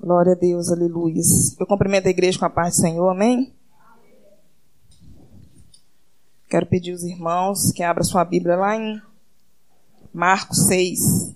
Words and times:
Glória 0.00 0.32
a 0.32 0.34
Deus, 0.34 0.70
aleluia. 0.70 1.20
Eu 1.58 1.66
cumprimento 1.66 2.06
a 2.06 2.10
igreja 2.10 2.38
com 2.38 2.46
a 2.46 2.50
paz 2.50 2.74
do 2.74 2.80
Senhor, 2.80 3.06
amém? 3.10 3.52
Quero 6.48 6.64
pedir 6.64 6.92
aos 6.92 7.02
irmãos 7.02 7.70
que 7.70 7.82
abram 7.82 8.02
sua 8.02 8.24
Bíblia 8.24 8.56
lá 8.56 8.74
em 8.74 9.00
Marcos 10.10 10.66
6. 10.68 11.34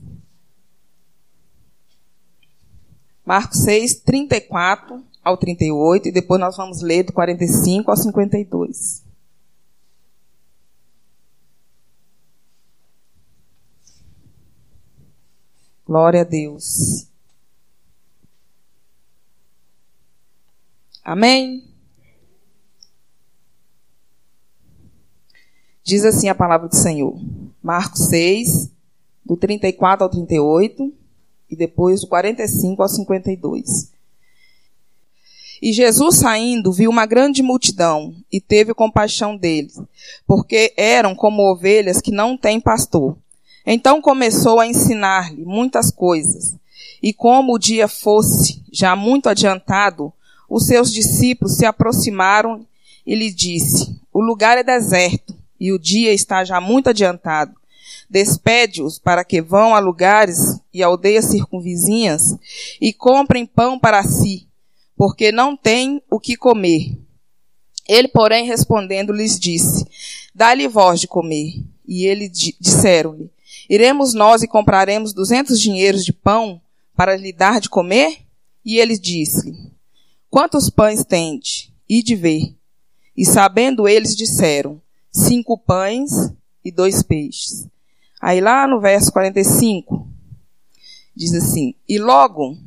Marcos 3.22 3.58
6, 3.64 3.96
34 3.96 5.04
ao 5.22 5.36
38, 5.36 6.08
e 6.08 6.12
depois 6.12 6.40
nós 6.40 6.56
vamos 6.56 6.80
ler 6.80 7.02
do 7.02 7.12
45 7.12 7.90
ao 7.90 7.96
52. 7.98 9.04
Glória 15.86 16.22
a 16.22 16.24
Deus. 16.24 17.13
Amém? 21.04 21.62
Diz 25.82 26.02
assim 26.04 26.30
a 26.30 26.34
palavra 26.34 26.66
do 26.66 26.74
Senhor. 26.74 27.14
Marcos 27.62 28.06
6, 28.06 28.70
do 29.24 29.36
34 29.36 30.02
ao 30.02 30.08
38, 30.08 30.90
e 31.50 31.54
depois 31.54 32.00
do 32.00 32.06
45 32.06 32.82
ao 32.82 32.88
52. 32.88 33.92
E 35.60 35.72
Jesus 35.72 36.16
saindo 36.16 36.72
viu 36.72 36.90
uma 36.90 37.04
grande 37.04 37.42
multidão 37.42 38.14
e 38.32 38.40
teve 38.40 38.72
compaixão 38.72 39.36
deles, 39.36 39.78
porque 40.26 40.72
eram 40.76 41.14
como 41.14 41.42
ovelhas 41.42 42.00
que 42.00 42.10
não 42.10 42.36
têm 42.36 42.60
pastor. 42.60 43.16
Então 43.66 44.00
começou 44.00 44.60
a 44.60 44.66
ensinar-lhe 44.66 45.44
muitas 45.44 45.90
coisas. 45.90 46.56
E 47.02 47.12
como 47.12 47.54
o 47.54 47.58
dia 47.58 47.88
fosse 47.88 48.62
já 48.72 48.96
muito 48.96 49.28
adiantado, 49.28 50.12
os 50.54 50.66
seus 50.66 50.92
discípulos 50.92 51.56
se 51.56 51.66
aproximaram 51.66 52.64
e 53.04 53.16
lhe 53.16 53.28
disse: 53.32 54.00
O 54.12 54.20
lugar 54.20 54.56
é 54.56 54.62
deserto 54.62 55.36
e 55.58 55.72
o 55.72 55.78
dia 55.80 56.12
está 56.12 56.44
já 56.44 56.60
muito 56.60 56.90
adiantado. 56.90 57.52
Despede-os 58.08 58.96
para 58.96 59.24
que 59.24 59.42
vão 59.42 59.74
a 59.74 59.80
lugares 59.80 60.60
e 60.72 60.80
aldeias 60.80 61.24
circunvizinhas 61.24 62.36
e 62.80 62.92
comprem 62.92 63.44
pão 63.44 63.80
para 63.80 64.04
si, 64.04 64.46
porque 64.96 65.32
não 65.32 65.56
têm 65.56 66.00
o 66.08 66.20
que 66.20 66.36
comer. 66.36 66.96
Ele, 67.88 68.06
porém, 68.06 68.46
respondendo, 68.46 69.12
lhes 69.12 69.40
disse: 69.40 69.84
Dá-lhe 70.32 70.68
voz 70.68 71.00
de 71.00 71.08
comer. 71.08 71.52
E 71.84 72.06
eles 72.06 72.30
disseram-lhe: 72.60 73.28
Iremos 73.68 74.14
nós 74.14 74.44
e 74.44 74.46
compraremos 74.46 75.12
duzentos 75.12 75.60
dinheiros 75.60 76.04
de 76.04 76.12
pão 76.12 76.60
para 76.96 77.16
lhe 77.16 77.32
dar 77.32 77.60
de 77.60 77.68
comer? 77.68 78.18
E 78.64 78.78
ele 78.78 78.96
disse-lhe: 78.96 79.73
Quantos 80.34 80.68
pães 80.68 81.04
tende? 81.04 81.72
E 81.88 82.02
de 82.02 82.16
ver. 82.16 82.56
E 83.16 83.24
sabendo 83.24 83.86
eles, 83.86 84.16
disseram: 84.16 84.82
Cinco 85.08 85.56
pães 85.56 86.10
e 86.64 86.72
dois 86.72 87.04
peixes. 87.04 87.68
Aí 88.20 88.40
lá 88.40 88.66
no 88.66 88.80
verso 88.80 89.12
45, 89.12 90.08
diz 91.14 91.32
assim: 91.34 91.76
E 91.88 92.00
logo 92.00 92.58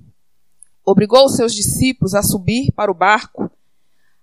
obrigou 0.85 1.25
os 1.25 1.35
seus 1.35 1.53
discípulos 1.53 2.15
a 2.15 2.23
subir 2.23 2.71
para 2.71 2.89
o 2.89 2.93
barco, 2.95 3.51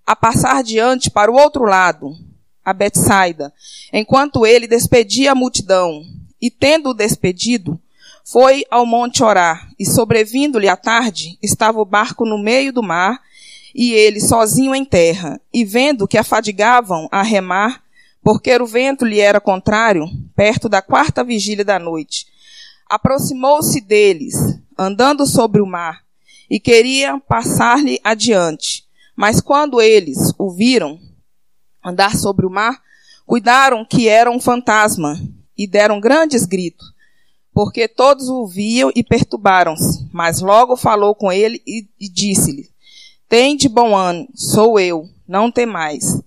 a 0.06 0.16
passar 0.16 0.64
diante 0.64 1.10
para 1.10 1.30
o 1.30 1.36
outro 1.36 1.64
lado, 1.64 2.16
a 2.64 2.72
Betsaida, 2.72 3.52
enquanto 3.92 4.46
ele 4.46 4.66
despedia 4.66 5.32
a 5.32 5.34
multidão 5.34 6.02
e 6.40 6.50
tendo-o 6.50 6.94
despedido, 6.94 7.78
foi 8.24 8.64
ao 8.70 8.86
monte 8.86 9.22
orar, 9.22 9.70
e 9.78 9.84
sobrevindo-lhe 9.84 10.66
a 10.66 10.78
tarde, 10.78 11.38
estava 11.42 11.78
o 11.78 11.84
barco 11.84 12.24
no 12.24 12.38
meio 12.38 12.72
do 12.72 12.82
mar, 12.82 13.20
e 13.74 13.92
ele 13.92 14.20
sozinho 14.20 14.74
em 14.74 14.84
terra, 14.84 15.40
e 15.52 15.64
vendo 15.64 16.06
que 16.06 16.16
afadigavam 16.16 17.08
a 17.10 17.22
remar, 17.22 17.82
porque 18.22 18.54
o 18.56 18.66
vento 18.66 19.04
lhe 19.04 19.20
era 19.20 19.40
contrário, 19.40 20.08
perto 20.36 20.68
da 20.68 20.80
quarta 20.80 21.24
vigília 21.24 21.64
da 21.64 21.78
noite, 21.78 22.26
aproximou-se 22.88 23.80
deles, 23.80 24.34
andando 24.78 25.26
sobre 25.26 25.60
o 25.60 25.66
mar, 25.66 26.04
e 26.48 26.60
queria 26.60 27.18
passar-lhe 27.18 27.98
adiante. 28.04 28.84
Mas 29.16 29.40
quando 29.40 29.80
eles 29.80 30.32
o 30.38 30.50
viram 30.50 30.98
andar 31.84 32.16
sobre 32.16 32.46
o 32.46 32.50
mar, 32.50 32.80
cuidaram 33.26 33.84
que 33.84 34.08
era 34.08 34.30
um 34.30 34.40
fantasma, 34.40 35.18
e 35.56 35.66
deram 35.66 36.00
grandes 36.00 36.44
gritos, 36.44 36.92
porque 37.52 37.86
todos 37.86 38.28
o 38.28 38.46
viam 38.46 38.90
e 38.94 39.02
perturbaram-se. 39.02 40.08
Mas 40.12 40.40
logo 40.40 40.76
falou 40.76 41.14
com 41.14 41.30
ele 41.30 41.62
e, 41.66 41.86
e 42.00 42.08
disse-lhe: 42.08 42.68
Tem 43.36 43.56
de 43.56 43.68
bom 43.68 43.96
ano, 43.96 44.28
sou 44.32 44.78
eu, 44.78 45.10
não 45.26 45.50
tem 45.50 45.66
mais. 45.66 46.22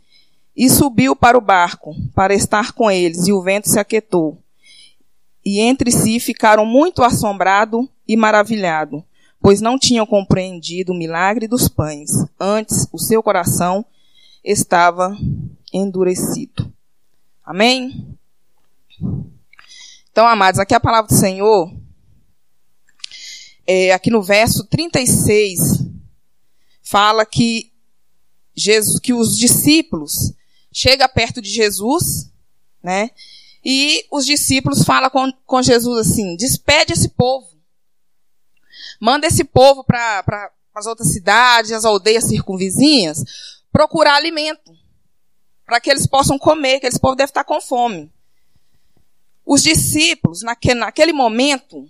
E 0.54 0.70
subiu 0.70 1.16
para 1.16 1.38
o 1.38 1.42
barco, 1.42 1.96
para 2.14 2.36
estar 2.36 2.74
com 2.74 2.92
eles, 2.92 3.30
e 3.30 3.32
o 3.32 3.42
vento 3.42 3.70
se 3.70 3.80
aquietou. 3.80 4.38
E 5.46 5.62
entre 5.62 5.90
si 5.90 6.20
ficaram 6.20 6.66
muito 6.66 7.02
assombrados 7.02 7.88
e 8.06 8.18
maravilhados, 8.18 9.02
pois 9.40 9.62
não 9.62 9.80
tinham 9.80 10.06
compreendido 10.06 10.92
o 10.92 10.98
milagre 10.98 11.48
dos 11.48 11.70
pães. 11.70 12.10
Antes, 12.38 12.90
o 12.92 13.00
seu 13.00 13.24
coração 13.24 13.86
estava 14.44 15.16
endurecido. 15.72 16.70
Amém? 17.42 18.06
Então, 20.12 20.28
amados, 20.28 20.60
aqui 20.60 20.76
a 20.76 20.80
palavra 20.82 21.08
do 21.08 21.18
Senhor, 21.18 21.74
é, 23.66 23.94
aqui 23.94 24.12
no 24.12 24.22
verso 24.22 24.66
36, 24.66 25.88
fala 26.90 27.26
que, 27.26 27.74
Jesus, 28.56 29.00
que 29.00 29.14
os 29.14 29.38
discípulos 29.38 30.34
chegam 30.72 31.08
perto 31.10 31.42
de 31.42 31.50
Jesus, 31.50 32.32
né? 32.82 33.12
E 33.64 34.06
os 34.10 34.26
discípulos 34.26 34.84
falam 34.84 35.10
com, 35.10 35.32
com 35.46 35.62
Jesus 35.62 36.08
assim: 36.08 36.36
despede 36.38 36.94
esse 36.94 37.10
povo. 37.10 37.48
Manda 39.02 39.28
esse 39.28 39.44
povo 39.44 39.84
para 39.84 40.52
as 40.74 40.86
outras 40.86 41.12
cidades, 41.12 41.72
as 41.72 41.84
aldeias 41.84 42.24
circunvizinhas, 42.24 43.24
procurar 43.72 44.16
alimento. 44.16 44.72
Para 45.66 45.82
que 45.82 45.92
eles 45.92 46.08
possam 46.08 46.40
comer, 46.40 46.80
que 46.80 46.88
esse 46.88 47.00
povo 47.00 47.16
deve 47.16 47.30
estar 47.30 47.44
com 47.44 47.60
fome. 47.60 48.10
Os 49.46 49.62
discípulos, 49.62 50.42
naquele, 50.42 50.80
naquele 50.80 51.12
momento 51.12 51.90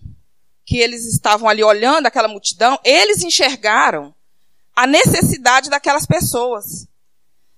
que 0.65 0.77
eles 0.77 1.05
estavam 1.05 1.47
ali 1.47 1.63
olhando 1.63 2.07
aquela 2.07 2.27
multidão, 2.27 2.79
eles 2.83 3.21
enxergaram 3.21 4.15
a 4.77 4.85
necessidade 4.85 5.71
daquelas 5.71 6.05
pessoas, 6.05 6.87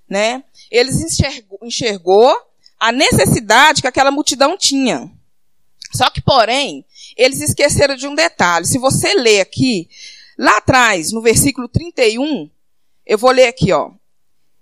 né? 0.10 0.42
Eles 0.72 1.02
enxergou, 1.02 1.60
enxergou 1.62 2.34
a 2.80 2.94
necessidade 2.94 3.82
que 3.82 3.90
aquela 3.90 4.10
multidão 4.10 4.58
tinha. 4.58 5.12
Só 5.94 6.10
que, 6.10 6.22
porém, 6.22 6.86
eles 7.18 7.42
esqueceram 7.42 7.98
de 7.98 8.08
um 8.08 8.16
detalhe. 8.16 8.66
Se 8.66 8.78
você 8.78 9.14
ler 9.16 9.42
aqui, 9.42 9.90
lá 10.38 10.60
atrás, 10.60 11.12
no 11.12 11.22
versículo 11.22 11.68
31, 11.68 12.50
eu 13.06 13.18
vou 13.18 13.32
ler 13.32 13.48
aqui, 13.48 13.74
ó. 13.74 13.92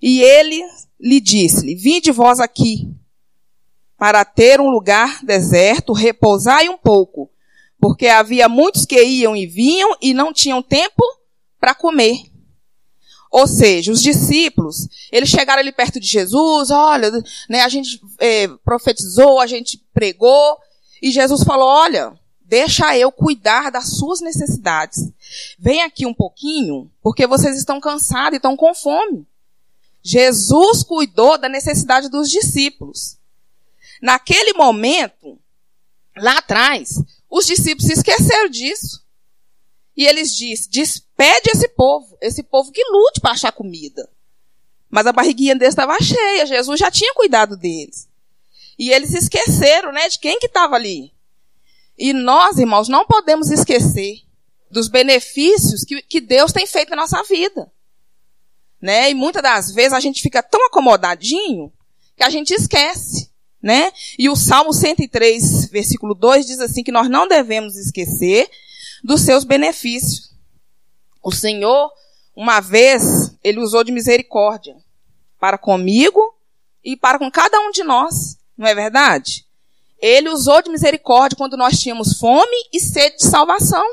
E 0.01 0.19
ele 0.24 0.59
lhe 1.00 1.19
disse-lhe, 1.19 1.75
vinde 1.75 2.12
vós 2.12 2.39
aqui, 2.39 2.91
para 4.00 4.25
ter 4.25 4.59
um 4.59 4.69
lugar 4.69 5.24
deserto, 5.24 5.94
repousai 5.94 6.69
um 6.69 6.78
pouco, 6.78 7.29
porque 7.79 8.07
havia 8.07 8.50
muitos 8.50 8.84
que 8.84 9.00
iam 9.00 9.35
e 9.35 9.45
vinham 9.45 9.95
e 10.01 10.12
não 10.12 10.34
tinham 10.34 10.63
tempo 10.63 11.03
para 11.59 11.75
comer. 11.75 12.35
Ou 13.37 13.45
seja, 13.45 13.91
os 13.91 14.01
discípulos, 14.01 14.87
eles 15.11 15.29
chegaram 15.29 15.59
ali 15.59 15.71
perto 15.71 15.99
de 15.99 16.07
Jesus, 16.07 16.71
olha, 16.71 17.11
né, 17.47 17.61
a 17.61 17.69
gente 17.69 18.01
é, 18.17 18.47
profetizou, 18.65 19.39
a 19.39 19.45
gente 19.45 19.79
pregou, 19.93 20.57
e 20.99 21.11
Jesus 21.11 21.43
falou, 21.43 21.67
olha, 21.67 22.17
deixa 22.41 22.97
eu 22.97 23.11
cuidar 23.11 23.69
das 23.69 23.95
suas 23.95 24.21
necessidades. 24.21 25.11
Vem 25.59 25.83
aqui 25.83 26.03
um 26.03 26.15
pouquinho, 26.15 26.89
porque 27.00 27.27
vocês 27.27 27.56
estão 27.56 27.79
cansados 27.79 28.33
e 28.33 28.38
estão 28.38 28.57
com 28.57 28.73
fome. 28.73 29.23
Jesus 30.01 30.81
cuidou 30.81 31.38
da 31.38 31.47
necessidade 31.47 32.09
dos 32.09 32.31
discípulos. 32.31 33.17
Naquele 34.01 34.53
momento, 34.53 35.38
lá 36.17 36.39
atrás, 36.39 37.00
os 37.29 37.45
discípulos 37.45 37.85
se 37.85 37.94
esqueceram 37.94 38.50
disso. 38.50 39.06
E 39.97 40.05
eles 40.05 40.35
disseram, 40.35 40.69
despede 40.69 41.49
esse 41.49 41.67
povo, 41.69 42.15
esse 42.21 42.44
povo 42.44 42.71
que 42.71 42.83
lute 42.83 43.19
para 43.19 43.31
achar 43.31 43.51
comida. 43.51 44.07
Mas 44.89 45.07
a 45.07 45.11
barriguinha 45.11 45.55
deles 45.55 45.73
estava 45.73 45.99
cheia, 45.99 46.45
Jesus 46.45 46.79
já 46.79 46.91
tinha 46.91 47.13
cuidado 47.15 47.57
deles. 47.57 48.07
E 48.77 48.91
eles 48.91 49.15
esqueceram, 49.15 49.91
né, 49.91 50.07
de 50.07 50.19
quem 50.19 50.39
que 50.39 50.45
estava 50.45 50.75
ali. 50.75 51.11
E 51.97 52.13
nós, 52.13 52.59
irmãos, 52.59 52.88
não 52.88 53.07
podemos 53.07 53.49
esquecer 53.49 54.21
dos 54.69 54.88
benefícios 54.88 55.83
que, 55.83 56.00
que 56.03 56.21
Deus 56.21 56.51
tem 56.53 56.67
feito 56.67 56.91
na 56.91 56.97
nossa 56.97 57.23
vida. 57.23 57.71
Né? 58.79 59.09
E 59.09 59.15
muitas 59.15 59.41
das 59.41 59.71
vezes 59.71 59.93
a 59.93 60.00
gente 60.00 60.21
fica 60.21 60.43
tão 60.43 60.63
acomodadinho 60.67 61.73
que 62.15 62.23
a 62.23 62.29
gente 62.29 62.53
esquece 62.53 63.31
né? 63.61 63.91
E 64.17 64.29
o 64.29 64.35
Salmo 64.35 64.71
103, 64.71 65.69
versículo 65.69 66.13
2 66.13 66.45
diz 66.45 66.59
assim 66.59 66.83
que 66.83 66.91
nós 66.91 67.09
não 67.09 67.27
devemos 67.27 67.75
esquecer 67.75 68.50
dos 69.03 69.21
seus 69.21 69.44
benefícios. 69.44 70.33
O 71.23 71.31
Senhor, 71.31 71.91
uma 72.35 72.59
vez, 72.59 73.35
ele 73.44 73.59
usou 73.59 73.83
de 73.83 73.91
misericórdia 73.91 74.75
para 75.39 75.57
comigo 75.57 76.35
e 76.83 76.95
para 76.95 77.19
com 77.19 77.29
cada 77.29 77.59
um 77.59 77.71
de 77.71 77.83
nós, 77.83 78.38
não 78.57 78.67
é 78.67 78.73
verdade? 78.73 79.45
Ele 79.99 80.29
usou 80.29 80.61
de 80.61 80.69
misericórdia 80.69 81.38
quando 81.38 81.57
nós 81.57 81.79
tínhamos 81.79 82.17
fome 82.19 82.55
e 82.71 82.79
sede 82.79 83.17
de 83.17 83.25
salvação. 83.25 83.85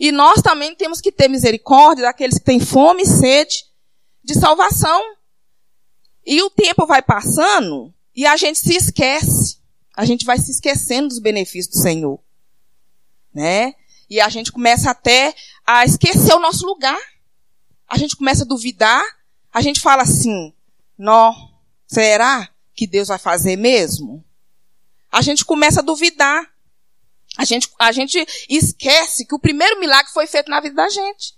E 0.00 0.10
nós 0.10 0.40
também 0.42 0.74
temos 0.74 1.00
que 1.00 1.12
ter 1.12 1.28
misericórdia 1.28 2.04
daqueles 2.04 2.38
que 2.38 2.44
têm 2.44 2.60
fome 2.60 3.02
e 3.02 3.06
sede 3.06 3.64
de 4.24 4.34
salvação. 4.34 5.00
E 6.24 6.42
o 6.42 6.50
tempo 6.50 6.86
vai 6.86 7.02
passando 7.02 7.92
e 8.14 8.26
a 8.26 8.36
gente 8.36 8.58
se 8.58 8.74
esquece. 8.74 9.58
A 9.96 10.04
gente 10.04 10.24
vai 10.24 10.38
se 10.38 10.50
esquecendo 10.50 11.08
dos 11.08 11.18
benefícios 11.18 11.74
do 11.74 11.82
Senhor. 11.82 12.20
Né? 13.32 13.74
E 14.08 14.20
a 14.20 14.28
gente 14.28 14.50
começa 14.50 14.90
até 14.90 15.34
a 15.66 15.84
esquecer 15.84 16.34
o 16.34 16.40
nosso 16.40 16.64
lugar. 16.66 16.98
A 17.86 17.98
gente 17.98 18.16
começa 18.16 18.44
a 18.44 18.46
duvidar. 18.46 19.02
A 19.52 19.60
gente 19.60 19.80
fala 19.80 20.02
assim, 20.02 20.54
não, 20.96 21.34
será 21.86 22.48
que 22.74 22.86
Deus 22.86 23.08
vai 23.08 23.18
fazer 23.18 23.56
mesmo? 23.56 24.24
A 25.10 25.20
gente 25.20 25.44
começa 25.44 25.80
a 25.80 25.82
duvidar. 25.82 26.48
A 27.36 27.44
gente, 27.44 27.70
a 27.78 27.92
gente 27.92 28.26
esquece 28.48 29.26
que 29.26 29.34
o 29.34 29.38
primeiro 29.38 29.78
milagre 29.78 30.12
foi 30.12 30.26
feito 30.26 30.50
na 30.50 30.60
vida 30.60 30.74
da 30.74 30.88
gente. 30.88 31.36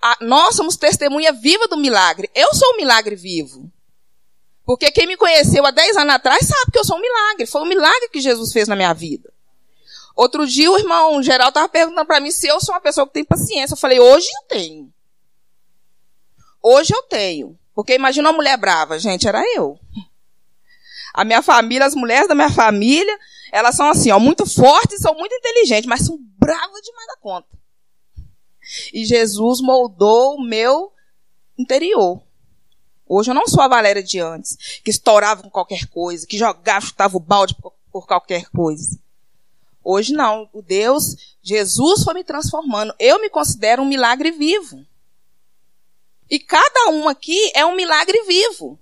A, 0.00 0.18
nós 0.20 0.56
somos 0.56 0.76
testemunha 0.76 1.32
viva 1.32 1.68
do 1.68 1.76
milagre. 1.76 2.30
Eu 2.34 2.54
sou 2.54 2.74
um 2.74 2.76
milagre 2.76 3.16
vivo. 3.16 3.70
Porque 4.64 4.90
quem 4.90 5.06
me 5.06 5.16
conheceu 5.16 5.64
há 5.64 5.70
10 5.70 5.96
anos 5.98 6.14
atrás 6.14 6.46
sabe 6.46 6.72
que 6.72 6.78
eu 6.78 6.84
sou 6.84 6.96
um 6.96 7.00
milagre. 7.00 7.46
Foi 7.46 7.62
um 7.62 7.66
milagre 7.66 8.08
que 8.08 8.20
Jesus 8.20 8.52
fez 8.52 8.66
na 8.66 8.74
minha 8.74 8.92
vida. 8.92 9.32
Outro 10.16 10.46
dia 10.46 10.70
o 10.70 10.78
irmão 10.78 11.22
geral 11.22 11.50
estava 11.50 11.68
perguntando 11.68 12.06
para 12.06 12.20
mim 12.20 12.30
se 12.30 12.46
eu 12.46 12.58
sou 12.58 12.74
uma 12.74 12.80
pessoa 12.80 13.06
que 13.06 13.12
tem 13.12 13.24
paciência. 13.24 13.74
Eu 13.74 13.78
falei, 13.78 14.00
hoje 14.00 14.26
eu 14.26 14.48
tenho. 14.48 14.92
Hoje 16.62 16.94
eu 16.94 17.02
tenho. 17.02 17.58
Porque 17.74 17.94
imagina 17.94 18.30
uma 18.30 18.36
mulher 18.36 18.56
brava. 18.56 18.98
Gente, 18.98 19.28
era 19.28 19.42
eu. 19.54 19.78
A 21.12 21.22
minha 21.22 21.42
família, 21.42 21.86
as 21.86 21.94
mulheres 21.94 22.28
da 22.28 22.34
minha 22.34 22.50
família, 22.50 23.18
elas 23.52 23.74
são 23.74 23.90
assim, 23.90 24.10
ó, 24.10 24.18
muito 24.18 24.46
fortes, 24.46 25.00
são 25.00 25.14
muito 25.14 25.34
inteligentes, 25.34 25.86
mas 25.86 26.04
são 26.04 26.18
bravas 26.38 26.80
demais 26.80 27.06
da 27.08 27.16
conta. 27.16 27.48
E 28.92 29.04
Jesus 29.04 29.60
moldou 29.60 30.36
o 30.36 30.42
meu 30.42 30.92
interior. 31.58 32.22
Hoje 33.08 33.30
eu 33.30 33.34
não 33.34 33.46
sou 33.46 33.62
a 33.62 33.68
Valéria 33.68 34.02
de 34.02 34.18
antes, 34.18 34.56
que 34.82 34.90
estourava 34.90 35.42
com 35.42 35.50
qualquer 35.50 35.86
coisa, 35.86 36.26
que 36.26 36.36
jogava, 36.36 36.84
chutava 36.84 37.16
o 37.16 37.20
balde 37.20 37.54
por, 37.90 38.06
qualquer 38.06 38.46
coisa. 38.50 38.98
Hoje 39.88 40.12
não. 40.12 40.50
O 40.52 40.60
Deus, 40.60 41.14
Jesus 41.40 42.02
foi 42.02 42.14
me 42.14 42.24
transformando. 42.24 42.92
Eu 42.98 43.20
me 43.20 43.30
considero 43.30 43.82
um 43.82 43.86
milagre 43.86 44.32
vivo. 44.32 44.84
E 46.28 46.40
cada 46.40 46.90
um 46.90 47.08
aqui 47.08 47.52
é 47.54 47.64
um 47.64 47.76
milagre 47.76 48.20
vivo. 48.24 48.80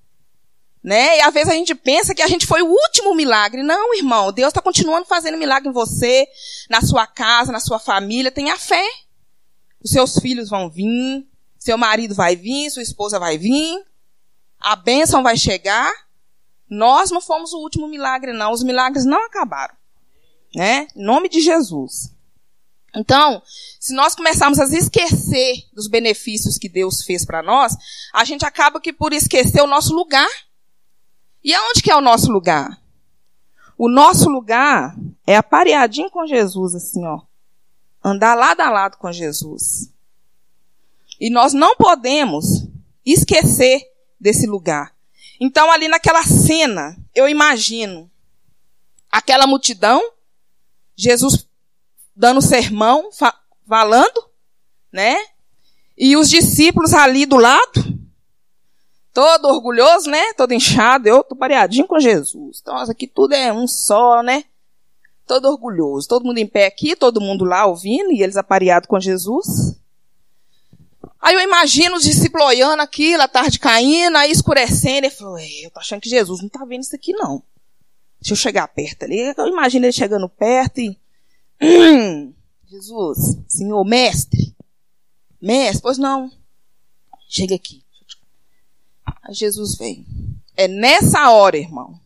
Né? 0.82 1.18
E 1.18 1.20
às 1.20 1.34
vezes 1.34 1.50
a 1.50 1.56
gente 1.56 1.74
pensa 1.74 2.14
que 2.14 2.22
a 2.22 2.26
gente 2.26 2.46
foi 2.46 2.62
o 2.62 2.70
último 2.70 3.14
milagre. 3.14 3.62
Não, 3.62 3.94
irmão. 3.94 4.32
Deus 4.32 4.48
está 4.48 4.62
continuando 4.62 5.06
fazendo 5.06 5.36
milagre 5.36 5.68
em 5.68 5.72
você, 5.72 6.26
na 6.70 6.80
sua 6.80 7.06
casa, 7.06 7.52
na 7.52 7.60
sua 7.60 7.78
família. 7.78 8.30
Tenha 8.30 8.56
fé. 8.56 8.88
Os 9.84 9.90
seus 9.90 10.18
filhos 10.18 10.48
vão 10.48 10.70
vir, 10.70 11.28
seu 11.58 11.76
marido 11.76 12.14
vai 12.14 12.34
vir, 12.34 12.70
sua 12.70 12.82
esposa 12.82 13.18
vai 13.18 13.36
vir, 13.36 13.84
a 14.58 14.74
bênção 14.74 15.22
vai 15.22 15.36
chegar. 15.36 15.92
Nós 16.66 17.10
não 17.10 17.20
fomos 17.20 17.52
o 17.52 17.58
último 17.58 17.86
milagre, 17.88 18.32
não. 18.32 18.52
Os 18.52 18.62
milagres 18.62 19.04
não 19.04 19.22
acabaram. 19.22 19.76
Né? 20.54 20.86
Em 20.94 21.02
nome 21.02 21.28
de 21.28 21.40
Jesus. 21.40 22.12
Então, 22.94 23.42
se 23.80 23.92
nós 23.92 24.14
começarmos 24.14 24.60
a 24.60 24.64
esquecer 24.64 25.64
dos 25.72 25.88
benefícios 25.88 26.56
que 26.56 26.68
Deus 26.68 27.02
fez 27.02 27.24
para 27.24 27.42
nós, 27.42 27.76
a 28.12 28.24
gente 28.24 28.44
acaba 28.44 28.80
que 28.80 28.92
por 28.92 29.12
esquecer 29.12 29.60
o 29.62 29.66
nosso 29.66 29.94
lugar. 29.94 30.28
E 31.42 31.52
aonde 31.52 31.82
que 31.82 31.90
é 31.90 31.96
o 31.96 32.00
nosso 32.00 32.30
lugar? 32.30 32.80
O 33.76 33.88
nosso 33.88 34.30
lugar 34.30 34.94
é 35.26 35.36
apareadinho 35.36 36.08
com 36.10 36.26
Jesus, 36.26 36.74
assim, 36.74 37.04
ó. 37.04 37.20
Andar 38.02 38.34
lado 38.34 38.60
a 38.60 38.70
lado 38.70 38.96
com 38.96 39.10
Jesus. 39.10 39.90
E 41.20 41.28
nós 41.30 41.52
não 41.52 41.74
podemos 41.76 42.66
esquecer 43.04 43.82
desse 44.20 44.46
lugar. 44.46 44.94
Então, 45.40 45.70
ali 45.70 45.88
naquela 45.88 46.22
cena, 46.22 46.96
eu 47.14 47.28
imagino 47.28 48.10
aquela 49.10 49.46
multidão, 49.46 50.00
Jesus 50.96 51.48
dando 52.14 52.40
sermão, 52.40 53.10
falando, 53.66 54.30
né? 54.92 55.16
E 55.96 56.16
os 56.16 56.28
discípulos 56.28 56.92
ali 56.92 57.26
do 57.26 57.36
lado, 57.36 57.98
todo 59.12 59.48
orgulhoso, 59.48 60.10
né? 60.10 60.32
Todo 60.34 60.54
inchado, 60.54 61.08
eu 61.08 61.22
tô 61.22 61.36
pareadinho 61.36 61.86
com 61.86 61.98
Jesus. 61.98 62.58
Então, 62.60 62.76
aqui 62.76 63.06
tudo 63.06 63.34
é 63.34 63.52
um 63.52 63.66
só, 63.66 64.22
né? 64.22 64.44
Todo 65.26 65.48
orgulhoso. 65.48 66.08
Todo 66.08 66.24
mundo 66.24 66.38
em 66.38 66.46
pé 66.46 66.66
aqui, 66.66 66.94
todo 66.94 67.20
mundo 67.20 67.44
lá 67.44 67.66
ouvindo, 67.66 68.12
e 68.12 68.22
eles 68.22 68.36
apareados 68.36 68.88
com 68.88 69.00
Jesus. 69.00 69.76
Aí 71.20 71.34
eu 71.34 71.40
imagino 71.40 71.96
os 71.96 72.04
discípulos 72.04 72.46
olhando 72.46 72.80
aquilo, 72.80 73.22
a 73.22 73.28
tarde 73.28 73.58
caindo, 73.58 74.16
aí 74.16 74.30
escurecendo, 74.30 75.06
e 75.06 75.10
falou, 75.10 75.38
eu 75.38 75.70
tô 75.70 75.80
achando 75.80 76.00
que 76.00 76.10
Jesus 76.10 76.42
não 76.42 76.50
tá 76.50 76.64
vendo 76.66 76.82
isso 76.82 76.94
aqui 76.94 77.12
não. 77.14 77.42
Deixa 78.24 78.32
eu 78.32 78.36
chegar 78.36 78.66
perto 78.68 79.02
ali. 79.02 79.34
Eu 79.36 79.48
imagino 79.48 79.84
ele 79.84 79.92
chegando 79.92 80.28
perto 80.30 80.80
e 80.80 80.98
Hum, 81.60 82.32
Jesus, 82.66 83.38
Senhor, 83.48 83.84
mestre, 83.84 84.54
mestre, 85.40 85.82
pois 85.82 85.98
não. 85.98 86.30
Chega 87.28 87.54
aqui. 87.54 87.82
Aí 89.22 89.34
Jesus 89.34 89.76
vem. 89.76 90.06
É 90.56 90.68
nessa 90.68 91.30
hora, 91.30 91.56
irmão, 91.56 91.98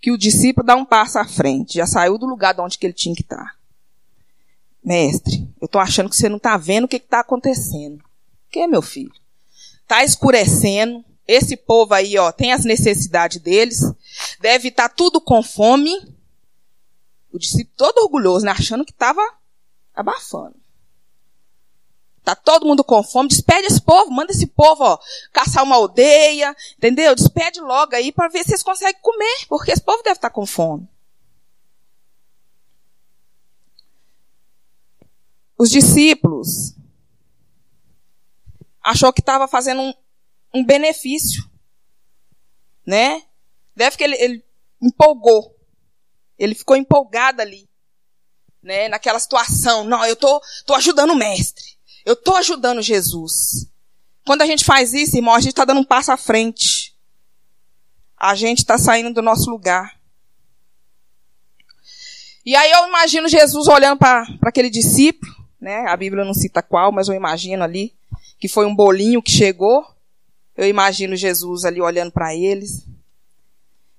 que 0.00 0.12
o 0.12 0.18
discípulo 0.18 0.66
dá 0.66 0.76
um 0.76 0.84
passo 0.84 1.18
à 1.18 1.24
frente. 1.24 1.74
Já 1.74 1.86
saiu 1.86 2.18
do 2.18 2.26
lugar 2.26 2.54
de 2.54 2.60
onde 2.60 2.78
que 2.78 2.86
ele 2.86 2.92
tinha 2.92 3.14
que 3.14 3.22
estar. 3.22 3.56
Mestre, 4.82 5.48
eu 5.60 5.66
estou 5.66 5.80
achando 5.80 6.10
que 6.10 6.16
você 6.16 6.28
não 6.28 6.36
está 6.36 6.56
vendo 6.56 6.84
o 6.84 6.88
que 6.88 6.96
está 6.96 7.20
acontecendo. 7.20 7.98
O 7.98 8.50
que, 8.50 8.66
meu 8.66 8.82
filho? 8.82 9.12
Está 9.82 10.04
escurecendo. 10.04 11.04
Esse 11.26 11.56
povo 11.56 11.94
aí, 11.94 12.18
ó, 12.18 12.30
tem 12.30 12.52
as 12.52 12.64
necessidades 12.64 13.40
deles. 13.40 13.80
Deve 14.40 14.68
estar 14.68 14.88
tá 14.88 14.94
tudo 14.94 15.20
com 15.20 15.42
fome. 15.42 15.92
O 17.32 17.38
discípulo 17.38 17.74
todo 17.76 18.04
orgulhoso, 18.04 18.44
né? 18.44 18.52
Achando 18.52 18.84
que 18.84 18.92
estava 18.92 19.22
abafando. 19.94 20.56
Tá 22.24 22.34
todo 22.34 22.66
mundo 22.66 22.82
com 22.82 23.02
fome. 23.02 23.28
Despede 23.28 23.66
esse 23.66 23.80
povo, 23.80 24.10
manda 24.10 24.32
esse 24.32 24.46
povo, 24.46 24.82
ó, 24.82 24.98
caçar 25.32 25.62
uma 25.62 25.76
aldeia, 25.76 26.56
entendeu? 26.76 27.14
Despede 27.14 27.60
logo 27.60 27.94
aí 27.94 28.10
para 28.10 28.28
ver 28.28 28.44
se 28.44 28.52
eles 28.52 28.62
conseguem 28.62 29.00
comer, 29.02 29.46
porque 29.46 29.70
esse 29.70 29.82
povo 29.82 30.02
deve 30.02 30.16
estar 30.16 30.30
tá 30.30 30.34
com 30.34 30.46
fome. 30.46 30.88
Os 35.58 35.70
discípulos 35.70 36.74
achou 38.82 39.12
que 39.12 39.20
estava 39.20 39.46
fazendo 39.46 39.82
um, 39.82 39.94
um, 40.54 40.64
benefício, 40.64 41.48
né? 42.86 43.22
Deve 43.74 43.96
que 43.96 44.04
ele, 44.04 44.16
ele 44.16 44.44
empolgou. 44.80 45.54
Ele 46.38 46.54
ficou 46.54 46.76
empolgado 46.76 47.40
ali, 47.40 47.68
né, 48.62 48.88
naquela 48.88 49.18
situação. 49.18 49.84
Não, 49.84 50.04
eu 50.04 50.16
tô, 50.16 50.40
tô 50.66 50.74
ajudando 50.74 51.10
o 51.10 51.16
mestre. 51.16 51.64
Eu 52.04 52.16
tô 52.16 52.34
ajudando 52.36 52.82
Jesus. 52.82 53.68
Quando 54.26 54.42
a 54.42 54.46
gente 54.46 54.64
faz 54.64 54.92
isso, 54.92 55.16
irmão, 55.16 55.34
a 55.34 55.40
gente 55.40 55.50
está 55.52 55.64
dando 55.64 55.80
um 55.80 55.84
passo 55.84 56.12
à 56.12 56.16
frente. 56.16 56.94
A 58.16 58.34
gente 58.34 58.58
está 58.58 58.78
saindo 58.78 59.12
do 59.12 59.22
nosso 59.22 59.50
lugar. 59.50 59.98
E 62.44 62.54
aí 62.54 62.70
eu 62.70 62.88
imagino 62.88 63.28
Jesus 63.28 63.68
olhando 63.68 63.98
para 63.98 64.26
aquele 64.42 64.68
discípulo, 64.68 65.32
né? 65.60 65.86
A 65.88 65.96
Bíblia 65.96 66.24
não 66.24 66.34
cita 66.34 66.62
qual, 66.62 66.92
mas 66.92 67.08
eu 67.08 67.14
imagino 67.14 67.64
ali 67.64 67.94
que 68.38 68.48
foi 68.48 68.66
um 68.66 68.74
bolinho 68.74 69.22
que 69.22 69.30
chegou. 69.30 69.86
Eu 70.54 70.68
imagino 70.68 71.16
Jesus 71.16 71.64
ali 71.64 71.80
olhando 71.80 72.12
para 72.12 72.34
eles 72.34 72.86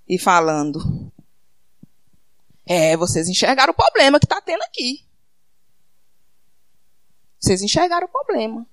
e 0.08 0.20
falando: 0.20 1.12
é, 2.66 2.98
vocês 2.98 3.30
enxergaram 3.30 3.72
o 3.72 3.76
problema 3.76 4.20
que 4.20 4.26
está 4.26 4.42
tendo 4.42 4.62
aqui. 4.64 5.06
Vocês 7.40 7.62
enxergaram 7.62 8.08
o 8.08 8.12
problema. 8.12 8.68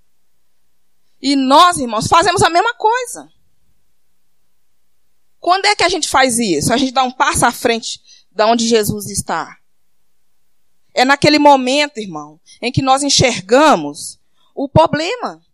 E 1.21 1.37
nós, 1.37 1.79
irmãos, 1.79 2.09
fazemos 2.09 2.43
a 2.43 2.51
mesma 2.51 2.75
coisa. 2.75 3.31
Quando 5.39 5.67
é 5.67 5.77
que 5.77 5.85
a 5.85 5.89
gente 5.89 6.09
faz 6.09 6.39
isso? 6.39 6.73
A 6.73 6.77
gente 6.77 6.93
dá 6.93 7.03
um 7.03 7.13
passo 7.13 7.45
à 7.45 7.53
frente 7.53 8.01
da 8.31 8.47
onde 8.47 8.67
Jesus 8.67 9.11
está. 9.11 9.59
É 10.95 11.05
naquele 11.05 11.39
momento, 11.39 11.99
irmão, 11.99 12.41
em 12.61 12.73
que 12.73 12.83
nós 12.83 13.03
enxergamos 13.03 14.21
o 14.55 14.69
problema. 14.69 15.45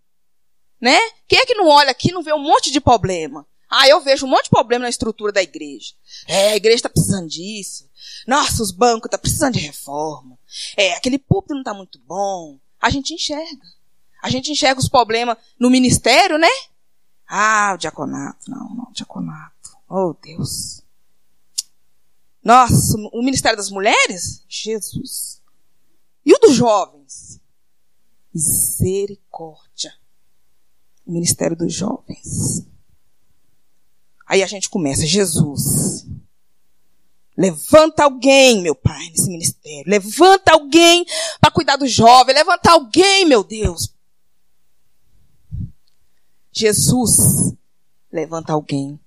Né? 0.80 0.97
Quem 1.26 1.40
é 1.40 1.47
que 1.47 1.54
não 1.54 1.66
olha 1.68 1.90
aqui 1.90 2.11
e 2.11 2.12
não 2.12 2.23
vê 2.23 2.32
um 2.32 2.42
monte 2.42 2.70
de 2.70 2.80
problema? 2.80 3.47
Ah, 3.71 3.87
eu 3.89 4.01
vejo 4.01 4.27
um 4.27 4.31
monte 4.31 4.45
de 4.45 4.51
problema 4.51 4.85
na 4.85 4.89
estrutura 4.89 5.31
da 5.31 5.43
igreja. 5.43 5.93
É, 6.27 6.53
a 6.53 6.57
igreja 6.57 6.77
está 6.77 6.89
precisando 6.89 7.29
disso. 7.29 7.89
Nossa, 8.27 8.63
os 8.63 8.71
bancos 8.71 9.07
estão 9.07 9.11
tá 9.11 9.19
precisando 9.19 9.55
de 9.55 9.61
reforma. 9.61 10.39
É, 10.77 10.95
aquele 10.95 11.19
púlpito 11.19 11.55
não 11.55 11.61
está 11.61 11.75
muito 11.75 11.99
bom. 12.01 12.59
A 12.81 12.89
gente 12.89 13.13
enxerga. 13.13 13.67
A 14.23 14.31
gente 14.31 14.51
enxerga 14.51 14.81
os 14.81 14.89
problemas 14.89 15.37
no 15.59 15.71
ministério, 15.71 16.39
né? 16.39 16.49
Ah, 17.27 17.73
o 17.75 17.79
diaconato. 17.79 18.51
Não, 18.51 18.75
não, 18.75 18.85
o 18.85 18.93
diaconato. 18.93 19.77
Oh, 19.89 20.15
Deus. 20.15 20.83
Nossa, 22.43 22.97
o 23.13 23.23
ministério 23.23 23.57
das 23.57 23.71
mulheres? 23.71 24.43
Jesus. 24.49 25.43
E 26.25 26.33
o 26.33 26.39
dos 26.39 26.55
jovens? 26.55 27.41
Misericórdia. 28.35 29.95
O 31.07 31.13
ministério 31.13 31.57
dos 31.57 31.75
jovens. 31.75 32.67
Aí 34.28 34.42
a 34.42 34.47
gente 34.47 34.68
começa, 34.68 35.06
Jesus. 35.06 36.06
Levanta 37.37 38.04
alguém, 38.04 38.61
meu 38.61 38.75
Pai, 38.75 39.08
nesse 39.11 39.30
ministério. 39.30 39.85
Levanta 39.87 40.52
alguém 40.52 41.06
para 41.40 41.50
cuidar 41.50 41.76
do 41.76 41.87
jovem. 41.87 42.35
Levanta 42.35 42.73
alguém, 42.73 43.25
meu 43.25 43.42
Deus. 43.42 43.94
Jesus 46.52 47.54
levanta 48.12 48.52
alguém. 48.52 49.00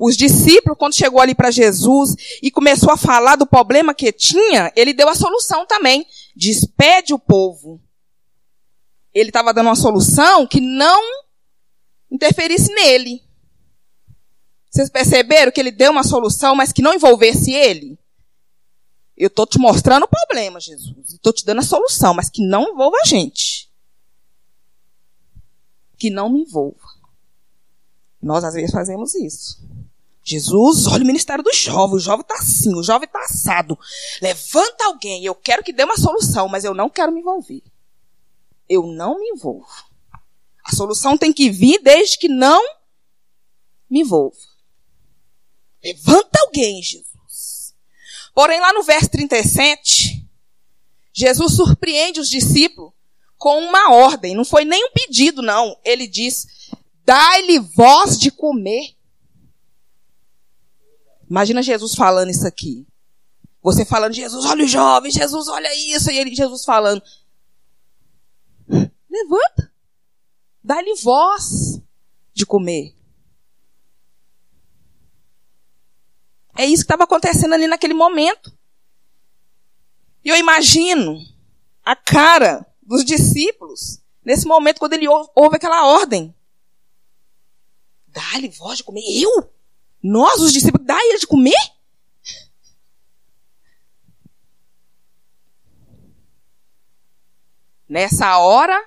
Os 0.00 0.16
discípulos, 0.16 0.78
quando 0.78 0.96
chegou 0.96 1.20
ali 1.20 1.34
para 1.34 1.50
Jesus 1.50 2.16
e 2.42 2.50
começou 2.50 2.90
a 2.90 2.96
falar 2.96 3.36
do 3.36 3.46
problema 3.46 3.94
que 3.94 4.10
tinha, 4.10 4.72
ele 4.74 4.94
deu 4.94 5.08
a 5.08 5.14
solução 5.14 5.66
também. 5.66 6.06
Despede 6.34 7.12
o 7.12 7.18
povo. 7.18 7.80
Ele 9.12 9.28
estava 9.28 9.52
dando 9.52 9.66
uma 9.66 9.76
solução 9.76 10.46
que 10.46 10.60
não 10.60 11.00
interferisse 12.10 12.72
nele. 12.74 13.22
Vocês 14.74 14.90
perceberam 14.90 15.52
que 15.52 15.60
ele 15.60 15.70
deu 15.70 15.92
uma 15.92 16.02
solução, 16.02 16.56
mas 16.56 16.72
que 16.72 16.82
não 16.82 16.94
envolvesse 16.94 17.52
ele? 17.52 17.96
Eu 19.16 19.28
estou 19.28 19.46
te 19.46 19.56
mostrando 19.56 20.02
o 20.02 20.08
problema, 20.08 20.58
Jesus. 20.58 21.12
Estou 21.12 21.32
te 21.32 21.44
dando 21.44 21.60
a 21.60 21.62
solução, 21.62 22.12
mas 22.12 22.28
que 22.28 22.44
não 22.44 22.72
envolva 22.72 22.96
a 23.04 23.06
gente. 23.06 23.70
Que 25.96 26.10
não 26.10 26.28
me 26.28 26.40
envolva. 26.40 26.88
Nós, 28.20 28.42
às 28.42 28.54
vezes, 28.54 28.72
fazemos 28.72 29.14
isso. 29.14 29.62
Jesus, 30.24 30.88
olha 30.88 31.04
o 31.04 31.06
ministério 31.06 31.44
do 31.44 31.52
jovem. 31.52 31.94
O 31.94 32.00
jovem 32.00 32.22
está 32.22 32.34
assim, 32.34 32.74
o 32.74 32.82
jovem 32.82 33.06
está 33.06 33.20
assado. 33.20 33.78
Levanta 34.20 34.86
alguém. 34.86 35.24
Eu 35.24 35.36
quero 35.36 35.62
que 35.62 35.72
dê 35.72 35.84
uma 35.84 35.96
solução, 35.96 36.48
mas 36.48 36.64
eu 36.64 36.74
não 36.74 36.90
quero 36.90 37.12
me 37.12 37.20
envolver. 37.20 37.62
Eu 38.68 38.88
não 38.88 39.20
me 39.20 39.28
envolvo. 39.28 39.68
A 40.64 40.74
solução 40.74 41.16
tem 41.16 41.32
que 41.32 41.48
vir 41.48 41.80
desde 41.80 42.18
que 42.18 42.26
não 42.26 42.60
me 43.88 44.00
envolva. 44.00 44.53
Levanta 45.84 46.40
alguém, 46.40 46.82
Jesus. 46.82 47.74
Porém, 48.34 48.58
lá 48.58 48.72
no 48.72 48.82
verso 48.82 49.10
37, 49.10 50.26
Jesus 51.12 51.54
surpreende 51.54 52.20
os 52.20 52.28
discípulos 52.28 52.92
com 53.36 53.58
uma 53.58 53.92
ordem. 53.92 54.34
Não 54.34 54.44
foi 54.44 54.64
nem 54.64 54.82
um 54.84 54.90
pedido, 54.92 55.42
não. 55.42 55.78
Ele 55.84 56.08
diz: 56.08 56.46
dai-lhe 57.04 57.58
voz 57.58 58.18
de 58.18 58.30
comer. 58.30 58.96
Imagina 61.28 61.62
Jesus 61.62 61.94
falando 61.94 62.30
isso 62.30 62.46
aqui. 62.46 62.86
Você 63.62 63.84
falando, 63.84 64.12
Jesus, 64.12 64.44
olha 64.44 64.64
o 64.64 64.68
jovem, 64.68 65.10
Jesus, 65.10 65.48
olha 65.48 65.74
isso. 65.74 66.10
E 66.10 66.18
ele, 66.18 66.34
Jesus 66.34 66.64
falando, 66.64 67.02
levanta. 68.68 69.72
Dá-lhe 70.62 70.94
voz 70.96 71.80
de 72.32 72.44
comer. 72.44 72.94
É 76.56 76.64
isso 76.64 76.82
que 76.82 76.84
estava 76.84 77.04
acontecendo 77.04 77.54
ali 77.54 77.66
naquele 77.66 77.94
momento. 77.94 78.56
E 80.24 80.28
eu 80.28 80.36
imagino 80.36 81.18
a 81.84 81.94
cara 81.96 82.66
dos 82.82 83.04
discípulos 83.04 84.00
nesse 84.24 84.46
momento 84.46 84.78
quando 84.78 84.94
ele 84.94 85.08
ouve 85.08 85.56
aquela 85.56 85.86
ordem. 85.86 86.34
Dá-lhe 88.08 88.48
voz 88.48 88.78
de 88.78 88.84
comer. 88.84 89.02
Eu? 89.02 89.52
Nós, 90.02 90.40
os 90.40 90.52
discípulos, 90.52 90.86
dá 90.86 90.96
ele 91.06 91.18
de 91.18 91.26
comer? 91.26 91.74
Nessa 97.88 98.38
hora, 98.38 98.80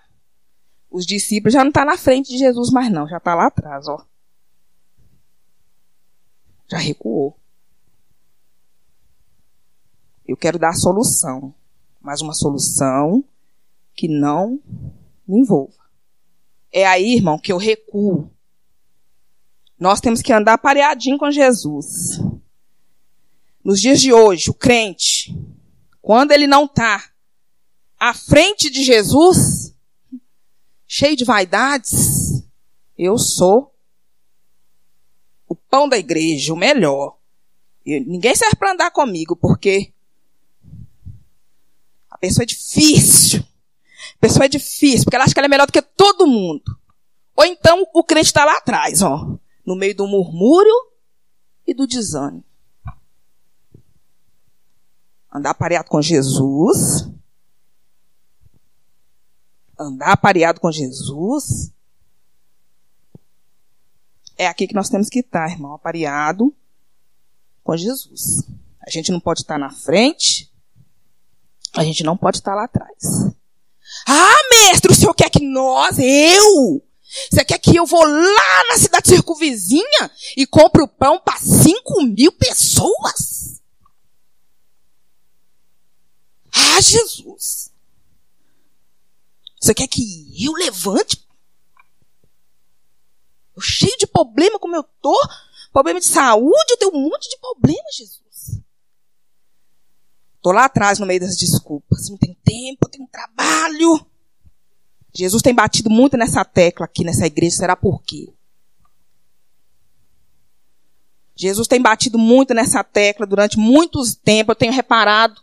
os 0.90 1.06
discípulos 1.06 1.54
já 1.54 1.64
não 1.64 1.70
estão 1.70 1.86
tá 1.86 1.92
na 1.92 1.98
frente 1.98 2.30
de 2.30 2.38
Jesus 2.38 2.72
mais 2.72 2.92
não, 2.92 3.08
já 3.08 3.18
está 3.18 3.36
lá 3.36 3.48
atrás, 3.48 3.88
ó. 3.88 4.06
Já 6.70 6.78
recuou. 6.78 7.38
Eu 10.28 10.36
quero 10.36 10.60
dar 10.60 10.70
a 10.70 10.74
solução, 10.74 11.54
mas 12.02 12.22
uma 12.22 12.34
solução 12.34 13.24
que 13.94 14.08
não 14.08 14.60
me 15.28 15.40
envolva. 15.40 15.74
É 16.72 16.86
aí, 16.86 17.16
irmão, 17.16 17.40
que 17.40 17.52
eu 17.52 17.58
recuo. 17.58 18.30
Nós 19.80 20.02
temos 20.02 20.22
que 20.22 20.34
andar 20.34 20.58
pareadinho 20.58 21.18
com 21.18 21.32
Jesus. 21.32 22.20
Nos 23.64 23.80
dias 23.80 24.02
de 24.02 24.12
hoje, 24.12 24.50
o 24.50 24.54
crente, 24.54 25.36
quando 26.02 26.32
ele 26.32 26.48
não 26.48 26.66
está 26.66 27.10
à 28.00 28.14
frente 28.14 28.70
de 28.70 28.84
Jesus, 28.84 29.74
cheio 30.86 31.16
de 31.16 31.26
vaidades, 31.26 32.44
eu 32.98 33.18
sou 33.18 33.74
o 35.48 35.56
pão 35.56 35.88
da 35.88 35.98
igreja, 35.98 36.54
o 36.54 36.58
melhor. 36.58 37.18
Ninguém 37.86 38.36
serve 38.36 38.56
para 38.56 38.74
andar 38.74 38.92
comigo, 38.92 39.36
porque 39.36 39.94
a 42.18 42.20
pessoa 42.20 42.44
é 42.44 42.48
difícil. 42.48 43.42
A 44.16 44.20
pessoa 44.20 44.46
é 44.46 44.50
difícil, 44.50 45.04
porque 45.04 45.16
ela 45.16 45.24
acha 45.24 45.34
que 45.34 45.40
ela 45.40 45.46
é 45.46 45.50
melhor 45.50 45.68
do 45.68 45.72
que 45.74 45.82
todo 45.82 46.26
mundo. 46.26 46.76
Ou 47.36 47.46
então 47.46 47.88
o 47.94 48.04
crente 48.04 48.26
está 48.26 48.44
lá 48.44 48.58
atrás, 48.58 49.04
ó, 49.04 49.38
no 49.64 49.76
meio 49.76 49.96
do 49.96 50.08
murmúrio 50.08 50.74
e 51.66 51.76
do 51.76 51.86
desânimo. 51.86 52.44
Andar 55.32 55.54
pareado 55.54 55.88
com 55.88 56.02
Jesus. 56.02 57.08
Andar 59.80 60.18
pareado 60.18 60.60
com 60.60 60.72
Jesus. 60.72 61.72
É 64.36 64.48
aqui 64.48 64.66
que 64.66 64.74
nós 64.74 64.90
temos 64.90 65.08
que 65.08 65.20
estar, 65.20 65.52
irmão, 65.52 65.74
apareado 65.76 66.52
com 67.64 67.78
Jesus. 67.78 68.48
A 68.82 68.90
gente 68.90 69.12
não 69.12 69.20
pode 69.20 69.42
estar 69.42 69.60
na 69.60 69.70
frente, 69.70 70.52
a 71.76 71.84
gente 71.84 72.04
não 72.04 72.18
pode 72.18 72.38
estar 72.38 72.56
lá 72.56 72.66
atrás. 72.66 73.34
Ah, 74.08 74.36
mestre, 74.50 74.92
o 74.92 74.96
senhor 74.96 75.14
quer 75.14 75.30
que 75.30 75.44
nós, 75.44 75.98
eu, 76.00 76.82
você 77.32 77.44
quer 77.46 77.58
que 77.58 77.76
eu 77.76 77.86
vou 77.86 78.04
lá 78.04 78.64
na 78.70 78.78
cidade 78.78 79.10
circunvizinha 79.10 80.12
e 80.36 80.46
compre 80.46 80.82
o 80.82 80.88
pão 80.88 81.20
para 81.20 81.40
5 81.40 82.04
mil 82.04 82.32
pessoas? 82.34 83.62
Ah, 86.54 86.82
Jesus. 86.82 87.72
Você 89.60 89.74
quer 89.74 89.88
que 89.88 90.46
eu 90.46 90.54
levante? 90.54 91.26
Eu 93.56 93.62
cheio 93.62 93.98
de 93.98 94.06
problema 94.06 94.60
como 94.60 94.76
eu 94.76 94.84
tô, 95.02 95.18
problema 95.74 96.00
de 96.00 96.06
saúde, 96.06 96.72
eu 96.72 96.78
tenho 96.78 96.96
um 96.96 97.10
monte 97.10 97.30
de 97.30 97.38
problema, 97.40 97.90
Jesus. 97.92 98.27
Estou 100.38 100.54
lá 100.54 100.66
atrás 100.66 101.00
no 101.00 101.06
meio 101.06 101.20
das 101.20 101.36
desculpas. 101.36 102.10
Não 102.10 102.18
tem 102.18 102.38
tempo, 102.44 102.90
tenho 102.90 103.08
trabalho. 103.08 104.06
Jesus 105.14 105.42
tem 105.42 105.54
batido 105.54 105.90
muito 105.90 106.16
nessa 106.16 106.46
tecla 106.46 106.86
aqui 106.86 107.04
nessa 107.04 107.26
igreja. 107.28 107.58
Será 107.58 107.76
por 107.76 108.02
quê? 108.04 108.34
Jesus 111.36 111.68
tem 111.68 111.82
batido 111.82 112.18
muito 112.18 112.54
nessa 112.54 112.84
tecla 112.84 113.26
durante 113.26 113.58
muitos 113.58 114.16
tempos. 114.16 114.50
Eu 114.50 114.60
tenho 114.60 114.74
reparado. 114.74 115.42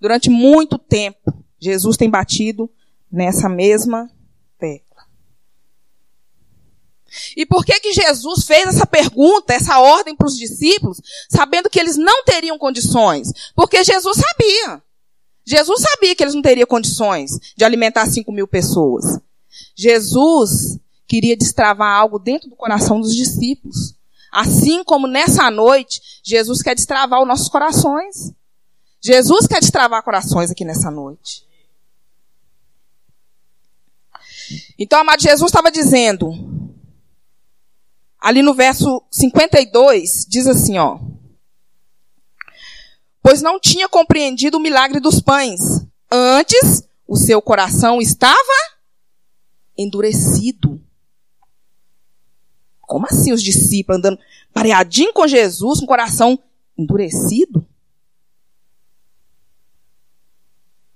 Durante 0.00 0.30
muito 0.30 0.78
tempo. 0.78 1.32
Jesus 1.58 1.96
tem 1.96 2.08
batido 2.08 2.70
nessa 3.10 3.48
mesma 3.48 4.10
e 7.36 7.46
por 7.46 7.64
que 7.64 7.78
que 7.80 7.92
Jesus 7.92 8.44
fez 8.44 8.66
essa 8.68 8.86
pergunta, 8.86 9.54
essa 9.54 9.78
ordem 9.78 10.14
para 10.14 10.26
os 10.26 10.36
discípulos, 10.36 11.00
sabendo 11.28 11.70
que 11.70 11.78
eles 11.78 11.96
não 11.96 12.24
teriam 12.24 12.58
condições? 12.58 13.28
Porque 13.54 13.82
Jesus 13.84 14.18
sabia. 14.18 14.82
Jesus 15.44 15.80
sabia 15.80 16.14
que 16.14 16.22
eles 16.22 16.34
não 16.34 16.42
teriam 16.42 16.66
condições 16.66 17.38
de 17.56 17.64
alimentar 17.64 18.06
5 18.06 18.30
mil 18.32 18.48
pessoas. 18.48 19.20
Jesus 19.74 20.78
queria 21.06 21.36
destravar 21.36 21.94
algo 21.94 22.18
dentro 22.18 22.50
do 22.50 22.56
coração 22.56 23.00
dos 23.00 23.14
discípulos. 23.14 23.94
Assim 24.32 24.82
como 24.82 25.06
nessa 25.06 25.50
noite, 25.50 26.00
Jesus 26.22 26.62
quer 26.62 26.74
destravar 26.74 27.20
os 27.20 27.28
nossos 27.28 27.48
corações. 27.48 28.32
Jesus 29.00 29.46
quer 29.46 29.60
destravar 29.60 30.02
corações 30.02 30.50
aqui 30.50 30.64
nessa 30.64 30.90
noite. 30.90 31.46
Então, 34.78 35.00
amado 35.00 35.22
Jesus 35.22 35.48
estava 35.48 35.70
dizendo, 35.70 36.32
ali 38.26 38.42
no 38.42 38.54
verso 38.54 39.04
52, 39.08 40.26
diz 40.28 40.48
assim, 40.48 40.78
ó. 40.78 40.98
Pois 43.22 43.40
não 43.40 43.60
tinha 43.60 43.88
compreendido 43.88 44.56
o 44.56 44.60
milagre 44.60 44.98
dos 44.98 45.20
pães. 45.20 45.60
Antes, 46.10 46.82
o 47.06 47.14
seu 47.14 47.40
coração 47.40 48.00
estava 48.00 48.34
endurecido. 49.78 50.82
Como 52.80 53.06
assim 53.06 53.32
os 53.32 53.40
discípulos 53.40 54.00
andando 54.00 54.18
pareadinho 54.52 55.12
com 55.12 55.28
Jesus, 55.28 55.78
com 55.78 55.84
o 55.84 55.88
coração 55.88 56.36
endurecido? 56.76 57.64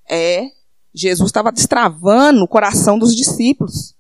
É, 0.09 0.51
Jesus 0.93 1.29
estava 1.29 1.53
destravando 1.53 2.43
o 2.43 2.49
coração 2.49 2.99
dos 2.99 3.15
discípulos. 3.15 3.95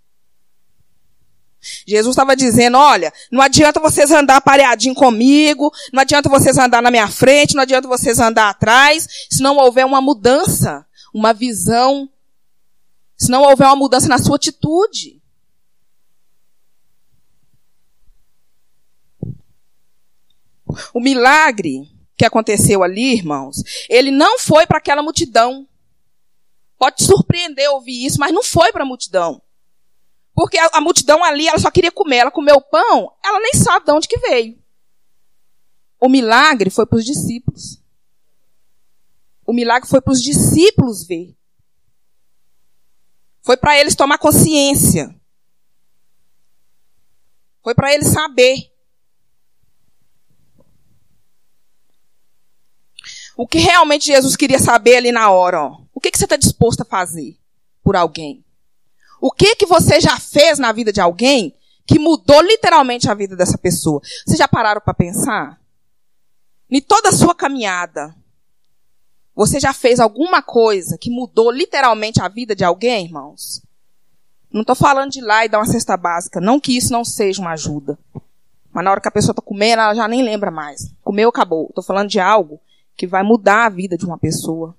Jesus 1.86 2.14
estava 2.14 2.34
dizendo: 2.34 2.78
olha, 2.78 3.12
não 3.30 3.42
adianta 3.42 3.80
vocês 3.80 4.10
andar 4.10 4.40
pareadinho 4.40 4.94
comigo, 4.94 5.70
não 5.92 6.00
adianta 6.00 6.28
vocês 6.28 6.56
andar 6.56 6.82
na 6.82 6.90
minha 6.90 7.08
frente, 7.08 7.54
não 7.54 7.62
adianta 7.62 7.86
vocês 7.86 8.18
andar 8.18 8.48
atrás, 8.48 9.06
se 9.30 9.42
não 9.42 9.56
houver 9.56 9.84
uma 9.84 10.00
mudança, 10.00 10.86
uma 11.12 11.32
visão, 11.32 12.08
se 13.16 13.30
não 13.30 13.42
houver 13.42 13.66
uma 13.66 13.76
mudança 13.76 14.08
na 14.08 14.18
sua 14.18 14.36
atitude. 14.36 15.20
O 20.94 21.00
milagre 21.00 21.90
que 22.16 22.24
aconteceu 22.24 22.82
ali, 22.82 23.14
irmãos, 23.14 23.56
ele 23.88 24.10
não 24.10 24.38
foi 24.38 24.66
para 24.66 24.78
aquela 24.78 25.02
multidão. 25.02 25.66
Pode 26.78 27.04
surpreender 27.04 27.68
ouvir 27.70 28.06
isso, 28.06 28.18
mas 28.18 28.32
não 28.32 28.42
foi 28.42 28.72
para 28.72 28.84
a 28.84 28.86
multidão. 28.86 29.42
Porque 30.40 30.58
a, 30.58 30.70
a, 30.72 30.80
multidão 30.80 31.22
ali, 31.22 31.46
ela 31.46 31.58
só 31.58 31.70
queria 31.70 31.92
comer. 31.92 32.16
Ela 32.16 32.30
comeu 32.30 32.56
o 32.56 32.62
pão, 32.62 33.14
ela 33.22 33.38
nem 33.40 33.52
sabe 33.52 33.84
de 33.84 33.92
onde 33.92 34.08
que 34.08 34.18
veio. 34.20 34.58
O 36.00 36.08
milagre 36.08 36.70
foi 36.70 36.86
para 36.86 36.96
os 36.96 37.04
discípulos. 37.04 37.78
O 39.44 39.52
milagre 39.52 39.86
foi 39.86 40.00
para 40.00 40.14
os 40.14 40.22
discípulos 40.22 41.06
ver. 41.06 41.36
Foi 43.42 43.54
para 43.58 43.78
eles 43.78 43.94
tomar 43.94 44.16
consciência. 44.16 45.14
Foi 47.62 47.74
para 47.74 47.92
eles 47.92 48.08
saber. 48.08 48.72
O 53.36 53.46
que 53.46 53.58
realmente 53.58 54.06
Jesus 54.06 54.36
queria 54.36 54.58
saber 54.58 54.96
ali 54.96 55.12
na 55.12 55.30
hora, 55.30 55.64
ó. 55.64 55.82
O 55.92 56.00
que, 56.00 56.10
que 56.10 56.16
você 56.16 56.24
está 56.24 56.36
disposto 56.36 56.80
a 56.80 56.86
fazer 56.86 57.38
por 57.82 57.94
alguém? 57.94 58.42
O 59.20 59.30
que 59.30 59.54
que 59.54 59.66
você 59.66 60.00
já 60.00 60.18
fez 60.18 60.58
na 60.58 60.72
vida 60.72 60.92
de 60.92 61.00
alguém 61.00 61.54
que 61.86 61.98
mudou 61.98 62.40
literalmente 62.40 63.10
a 63.10 63.14
vida 63.14 63.36
dessa 63.36 63.58
pessoa? 63.58 64.00
Vocês 64.24 64.38
já 64.38 64.48
pararam 64.48 64.80
para 64.80 64.94
pensar? 64.94 65.60
Em 66.70 66.80
toda 66.80 67.10
a 67.10 67.12
sua 67.12 67.34
caminhada, 67.34 68.14
você 69.34 69.60
já 69.60 69.72
fez 69.72 70.00
alguma 70.00 70.42
coisa 70.42 70.96
que 70.98 71.10
mudou 71.10 71.50
literalmente 71.50 72.22
a 72.22 72.28
vida 72.28 72.54
de 72.54 72.64
alguém, 72.64 73.06
irmãos? 73.06 73.62
Não 74.52 74.62
estou 74.62 74.74
falando 74.74 75.10
de 75.10 75.20
ir 75.20 75.22
lá 75.22 75.44
e 75.44 75.48
dar 75.48 75.58
uma 75.58 75.66
cesta 75.66 75.96
básica. 75.96 76.40
Não 76.40 76.58
que 76.58 76.76
isso 76.76 76.92
não 76.92 77.04
seja 77.04 77.40
uma 77.40 77.52
ajuda. 77.52 77.98
Mas 78.72 78.84
na 78.84 78.90
hora 78.90 79.00
que 79.00 79.08
a 79.08 79.12
pessoa 79.12 79.32
está 79.32 79.42
comendo, 79.42 79.82
ela 79.82 79.94
já 79.94 80.08
nem 80.08 80.22
lembra 80.22 80.50
mais. 80.50 80.92
Comeu, 81.02 81.28
acabou. 81.28 81.66
Estou 81.68 81.84
falando 81.84 82.08
de 82.08 82.18
algo 82.18 82.60
que 82.96 83.06
vai 83.06 83.22
mudar 83.22 83.66
a 83.66 83.68
vida 83.68 83.96
de 83.96 84.04
uma 84.04 84.18
pessoa. 84.18 84.76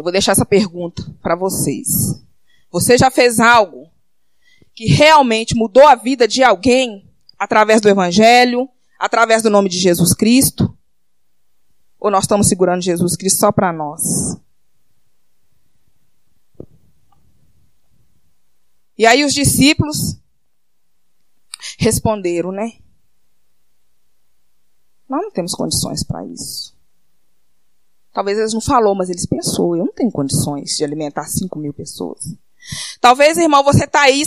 Eu 0.00 0.02
vou 0.02 0.10
deixar 0.10 0.32
essa 0.32 0.46
pergunta 0.46 1.04
para 1.20 1.36
vocês. 1.36 2.18
Você 2.70 2.96
já 2.96 3.10
fez 3.10 3.38
algo 3.38 3.86
que 4.72 4.86
realmente 4.86 5.54
mudou 5.54 5.86
a 5.86 5.94
vida 5.94 6.26
de 6.26 6.42
alguém 6.42 7.06
através 7.38 7.82
do 7.82 7.88
Evangelho, 7.90 8.66
através 8.98 9.42
do 9.42 9.50
nome 9.50 9.68
de 9.68 9.78
Jesus 9.78 10.14
Cristo? 10.14 10.74
Ou 11.98 12.10
nós 12.10 12.24
estamos 12.24 12.48
segurando 12.48 12.80
Jesus 12.80 13.14
Cristo 13.14 13.40
só 13.40 13.52
para 13.52 13.74
nós? 13.74 14.00
E 18.96 19.04
aí 19.04 19.22
os 19.22 19.34
discípulos 19.34 20.18
responderam, 21.78 22.52
né? 22.52 22.78
Nós 25.06 25.20
não 25.20 25.30
temos 25.30 25.52
condições 25.52 26.02
para 26.02 26.24
isso. 26.24 26.79
Talvez 28.12 28.38
eles 28.38 28.52
não 28.52 28.60
falou, 28.60 28.94
mas 28.94 29.08
eles 29.08 29.26
pensou. 29.26 29.76
Eu 29.76 29.84
não 29.84 29.92
tenho 29.92 30.10
condições 30.10 30.76
de 30.76 30.84
alimentar 30.84 31.24
5 31.24 31.58
mil 31.58 31.72
pessoas. 31.72 32.34
Talvez, 33.00 33.38
irmão, 33.38 33.62
você 33.62 33.84
está 33.84 34.02
aí 34.02 34.22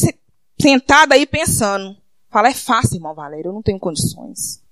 sentado 0.60 1.14
aí 1.14 1.26
pensando. 1.26 1.96
Fala, 2.30 2.50
é 2.50 2.54
fácil, 2.54 2.96
irmão 2.96 3.14
Valério, 3.14 3.50
eu 3.50 3.54
não 3.54 3.62
tenho 3.62 3.80
condições. 3.80 4.64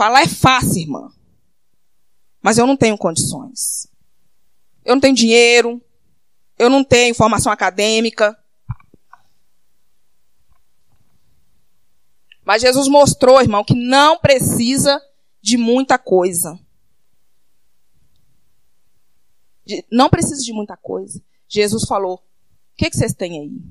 Falar 0.00 0.22
é 0.22 0.28
fácil, 0.28 0.80
irmã. 0.80 1.12
Mas 2.40 2.56
eu 2.56 2.66
não 2.66 2.74
tenho 2.74 2.96
condições. 2.96 3.86
Eu 4.82 4.94
não 4.94 5.00
tenho 5.00 5.14
dinheiro. 5.14 5.78
Eu 6.58 6.70
não 6.70 6.82
tenho 6.82 7.14
formação 7.14 7.52
acadêmica. 7.52 8.34
Mas 12.44 12.62
Jesus 12.62 12.88
mostrou, 12.88 13.40
irmão, 13.40 13.64
que 13.64 13.74
não 13.74 14.18
precisa 14.18 15.00
de 15.40 15.56
muita 15.56 15.98
coisa. 15.98 16.58
Não 19.90 20.08
precisa 20.08 20.42
de 20.42 20.52
muita 20.52 20.76
coisa. 20.76 21.22
Jesus 21.48 21.84
falou: 21.86 22.16
O 22.16 22.76
que, 22.76 22.90
que 22.90 22.96
vocês 22.96 23.14
têm 23.14 23.40
aí? 23.40 23.62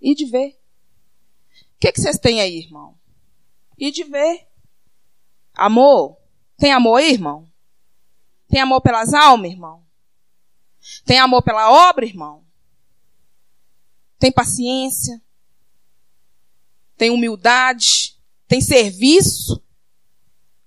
E 0.00 0.14
de 0.14 0.26
ver. 0.26 0.58
O 1.76 1.80
que, 1.80 1.92
que 1.92 2.00
vocês 2.00 2.18
têm 2.18 2.40
aí, 2.40 2.58
irmão? 2.58 2.98
E 3.76 3.90
de 3.90 4.04
ver. 4.04 4.46
Amor? 5.54 6.16
Tem 6.56 6.72
amor 6.72 6.96
aí, 6.96 7.12
irmão? 7.12 7.48
Tem 8.48 8.60
amor 8.60 8.80
pelas 8.80 9.12
almas, 9.12 9.50
irmão? 9.50 9.84
Tem 11.04 11.18
amor 11.18 11.42
pela 11.42 11.70
obra, 11.88 12.04
irmão? 12.04 12.44
Tem 14.18 14.32
paciência? 14.32 15.22
Tem 16.96 17.10
humildade? 17.10 18.17
Tem 18.48 18.62
serviço? 18.62 19.62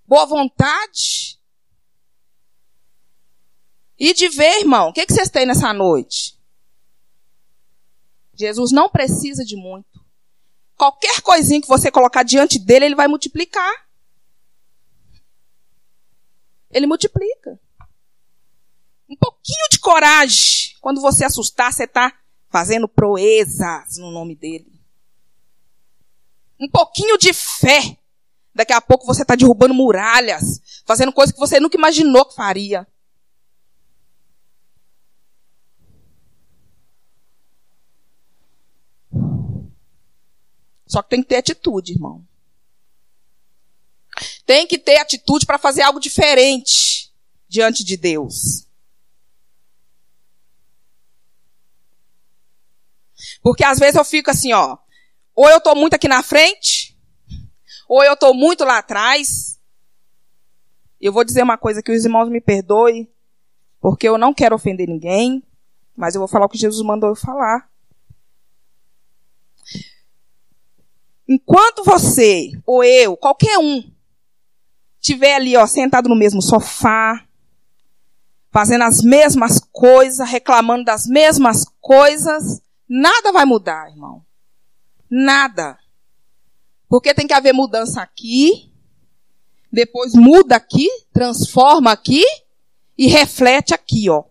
Boa 0.06 0.28
vontade? 0.28 1.42
E 3.98 4.14
de 4.14 4.30
ver, 4.30 4.60
irmão, 4.60 4.90
o 4.90 4.94
que, 4.94 5.06
que 5.06 5.14
vocês 5.14 5.30
têm 5.30 5.48
nessa 5.48 5.74
noite? 5.74 6.40
Jesus 8.36 8.72
não 8.72 8.90
precisa 8.90 9.44
de 9.44 9.56
muito. 9.56 10.00
Qualquer 10.78 11.22
coisinha 11.22 11.62
que 11.62 11.68
você 11.68 11.92
colocar 11.92 12.24
diante 12.24 12.60
dele, 12.60 12.86
ele 12.86 12.96
vai 12.96 13.08
multiplicar. 13.08 13.74
Ele 16.70 16.88
multiplica. 16.88 17.60
Um 19.10 19.16
pouquinho 19.16 19.70
de 19.72 19.80
coragem. 19.80 20.76
Quando 20.80 21.02
você 21.02 21.26
assustar, 21.26 21.74
você 21.74 21.84
está 21.84 22.16
fazendo 22.50 22.88
proezas 22.88 23.98
no 23.98 24.12
nome 24.12 24.36
dele 24.36 24.81
um 26.62 26.70
pouquinho 26.70 27.18
de 27.18 27.34
fé, 27.34 27.98
daqui 28.54 28.72
a 28.72 28.80
pouco 28.80 29.06
você 29.06 29.24
está 29.24 29.36
derrubando 29.36 29.74
muralhas, 29.74 30.62
fazendo 30.86 31.12
coisas 31.12 31.34
que 31.34 31.40
você 31.40 31.60
nunca 31.60 31.76
imaginou 31.76 32.24
que 32.24 32.36
faria. 32.36 32.88
Só 40.88 41.02
que 41.02 41.10
tem 41.10 41.24
que 41.24 41.30
ter 41.30 41.38
atitude, 41.38 41.94
irmão. 41.94 42.24
Tem 44.46 44.68
que 44.68 44.78
ter 44.78 44.98
atitude 44.98 45.46
para 45.46 45.58
fazer 45.58 45.82
algo 45.82 46.00
diferente 46.00 47.12
diante 47.48 47.84
de 47.84 47.98
Deus. 47.98 48.68
Porque 53.42 53.64
às 53.64 53.80
vezes 53.80 53.96
eu 53.96 54.04
fico 54.04 54.30
assim, 54.30 54.54
ó, 54.54 54.78
ou 55.42 55.50
eu 55.50 55.58
estou 55.58 55.76
muito 55.76 55.96
aqui 55.96 56.08
na 56.08 56.22
frente, 56.22 56.96
ou 57.90 58.04
eu 58.04 58.14
estou 58.14 58.32
muito 58.32 58.64
lá 58.64 58.78
atrás. 58.78 59.60
Eu 61.00 61.12
vou 61.12 61.24
dizer 61.24 61.42
uma 61.42 61.58
coisa 61.58 61.82
que 61.82 61.92
os 61.92 62.06
irmãos 62.06 62.30
me 62.30 62.40
perdoem, 62.40 63.12
porque 63.80 64.08
eu 64.08 64.20
não 64.20 64.36
quero 64.36 64.54
ofender 64.54 64.88
ninguém, 64.88 65.44
mas 65.96 66.14
eu 66.14 66.20
vou 66.20 66.28
falar 66.28 66.46
o 66.46 66.50
que 66.50 66.60
Jesus 66.60 66.86
mandou 66.86 67.10
eu 67.10 67.16
falar. 67.16 67.68
Enquanto 71.28 71.84
você, 71.84 72.52
ou 72.64 72.84
eu, 72.84 73.18
qualquer 73.18 73.58
um, 73.58 73.92
tiver 75.00 75.34
ali, 75.34 75.58
ó, 75.58 75.66
sentado 75.66 76.08
no 76.08 76.16
mesmo 76.16 76.40
sofá, 76.40 77.26
fazendo 78.52 78.84
as 78.84 79.02
mesmas 79.02 79.60
coisas, 79.72 80.30
reclamando 80.30 80.86
das 80.86 81.08
mesmas 81.08 81.66
coisas, 81.80 82.62
nada 82.88 83.32
vai 83.32 83.46
mudar, 83.46 83.90
irmão. 83.90 84.24
Nada. 85.12 85.78
Porque 86.88 87.14
tem 87.14 87.28
que 87.28 87.34
haver 87.34 87.54
mudança 87.54 88.02
aqui, 88.02 88.72
depois 89.70 90.14
muda 90.14 90.56
aqui, 90.56 90.88
transforma 91.12 91.92
aqui 91.92 92.24
e 92.98 93.08
reflete 93.08 93.74
aqui, 93.74 94.10
ó. 94.10 94.24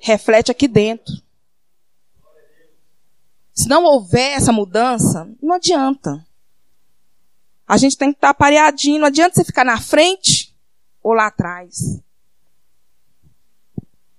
Reflete 0.00 0.50
aqui 0.50 0.66
dentro. 0.66 1.14
Se 3.52 3.68
não 3.68 3.84
houver 3.84 4.36
essa 4.36 4.52
mudança, 4.52 5.30
não 5.40 5.54
adianta. 5.54 6.26
A 7.66 7.76
gente 7.76 7.96
tem 7.96 8.10
que 8.10 8.16
estar 8.16 8.34
pareadinho, 8.34 9.00
não 9.00 9.06
adianta 9.06 9.36
você 9.36 9.44
ficar 9.44 9.64
na 9.64 9.80
frente 9.80 10.54
ou 11.02 11.12
lá 11.12 11.28
atrás. 11.28 12.00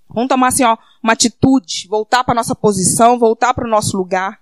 Vamos 0.08 0.28
tomar 0.28 0.48
assim, 0.48 0.64
ó, 0.64 0.76
uma 1.02 1.12
atitude, 1.12 1.86
voltar 1.88 2.24
para 2.24 2.34
nossa 2.34 2.54
posição, 2.54 3.18
voltar 3.18 3.52
para 3.52 3.66
o 3.66 3.70
nosso 3.70 3.96
lugar. 3.96 4.40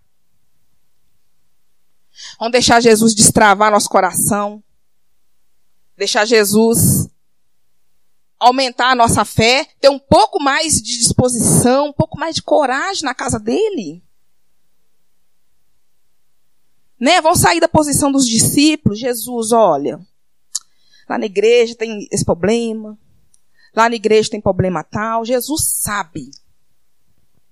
Vamos 2.38 2.52
deixar 2.52 2.80
Jesus 2.80 3.14
destravar 3.14 3.70
nosso 3.70 3.88
coração. 3.88 4.62
Deixar 5.96 6.24
Jesus 6.24 7.08
aumentar 8.38 8.90
a 8.90 8.94
nossa 8.94 9.24
fé, 9.24 9.66
ter 9.80 9.88
um 9.88 9.98
pouco 9.98 10.42
mais 10.42 10.74
de 10.82 10.98
disposição, 10.98 11.88
um 11.88 11.92
pouco 11.92 12.18
mais 12.18 12.34
de 12.34 12.42
coragem 12.42 13.02
na 13.02 13.14
casa 13.14 13.38
dele. 13.38 14.02
Né? 17.00 17.20
Vão 17.20 17.34
sair 17.34 17.60
da 17.60 17.68
posição 17.68 18.12
dos 18.12 18.26
discípulos. 18.28 18.98
Jesus, 18.98 19.52
olha, 19.52 19.98
lá 21.08 21.18
na 21.18 21.26
igreja 21.26 21.74
tem 21.74 22.06
esse 22.10 22.24
problema. 22.24 22.98
Lá 23.74 23.88
na 23.88 23.96
igreja 23.96 24.30
tem 24.30 24.40
problema 24.40 24.84
tal. 24.84 25.24
Jesus 25.24 25.64
sabe. 25.64 26.30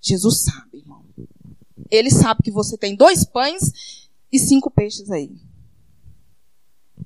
Jesus 0.00 0.42
sabe, 0.42 0.78
irmão. 0.78 1.04
Ele 1.90 2.10
sabe 2.10 2.42
que 2.42 2.50
você 2.50 2.76
tem 2.76 2.94
dois 2.94 3.24
pães 3.24 4.01
e 4.32 4.38
cinco 4.38 4.70
peixes 4.70 5.10
aí. 5.10 5.36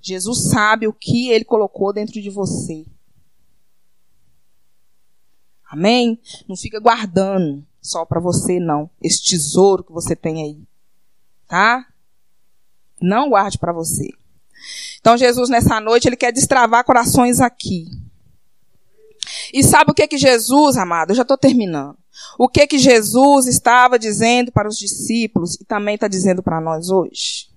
Jesus 0.01 0.51
sabe 0.51 0.87
o 0.87 0.93
que 0.93 1.31
ele 1.31 1.45
colocou 1.45 1.93
dentro 1.93 2.21
de 2.21 2.31
você. 2.31 2.87
Amém? 5.69 6.21
Não 6.49 6.57
fica 6.57 6.79
guardando 6.79 7.67
só 7.83 8.05
para 8.05 8.21
você, 8.21 8.61
não. 8.61 8.89
Esse 9.03 9.25
tesouro 9.25 9.83
que 9.83 9.93
você 9.93 10.15
tem 10.15 10.43
aí. 10.43 10.63
Tá? 11.49 11.87
Não 13.01 13.31
guarde 13.31 13.59
para 13.59 13.73
você. 13.73 14.11
Então 15.01 15.17
Jesus 15.17 15.49
nessa 15.49 15.81
noite 15.81 16.09
ele 16.09 16.17
quer 16.17 16.33
destravar 16.33 16.85
corações 16.85 17.41
aqui. 17.41 17.87
E 19.53 19.63
sabe 19.63 19.91
o 19.91 19.95
que 19.95 20.07
que 20.07 20.19
Jesus, 20.19 20.77
amado? 20.77 21.11
Eu 21.11 21.17
já 21.17 21.23
estou 21.23 21.37
terminando. 21.37 21.99
O 22.39 22.49
que 22.49 22.67
que 22.67 22.79
Jesus 22.79 23.47
estava 23.47 23.99
dizendo 23.99 24.53
para 24.53 24.69
os 24.69 24.79
discípulos 24.79 25.55
e 25.55 25.65
também 25.65 25.95
está 25.95 26.07
dizendo 26.07 26.43
para 26.43 26.61
nós 26.61 26.91
hoje? 26.91 27.49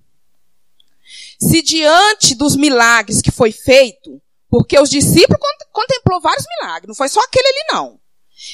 Se 1.40 1.62
diante 1.62 2.36
dos 2.36 2.56
milagres 2.56 3.22
que 3.22 3.32
foi 3.32 3.52
feito, 3.52 4.22
porque 4.50 4.80
os 4.80 4.90
discípulos 4.90 5.40
contemplou 5.72 6.22
vários 6.22 6.46
milagres, 6.58 6.88
não 6.88 6.96
foi 6.96 7.10
só 7.10 7.20
aquele 7.22 7.48
ali 7.48 7.68
não. 7.72 8.00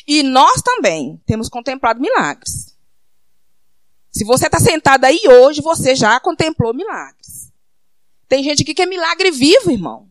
E 0.08 0.24
nós 0.24 0.62
também 0.62 1.22
temos 1.26 1.48
contemplado 1.48 2.02
milagres. 2.02 2.76
Se 4.12 4.24
você 4.24 4.46
está 4.46 4.60
sentado 4.60 5.06
aí 5.06 5.20
hoje, 5.28 5.62
você 5.62 5.96
já 5.96 6.20
contemplou 6.20 6.74
milagres. 6.74 7.52
Tem 8.28 8.44
gente 8.44 8.64
aqui 8.64 8.74
que 8.74 8.82
é 8.82 8.86
milagre 8.86 9.30
vivo, 9.30 9.72
irmão. 9.72 10.10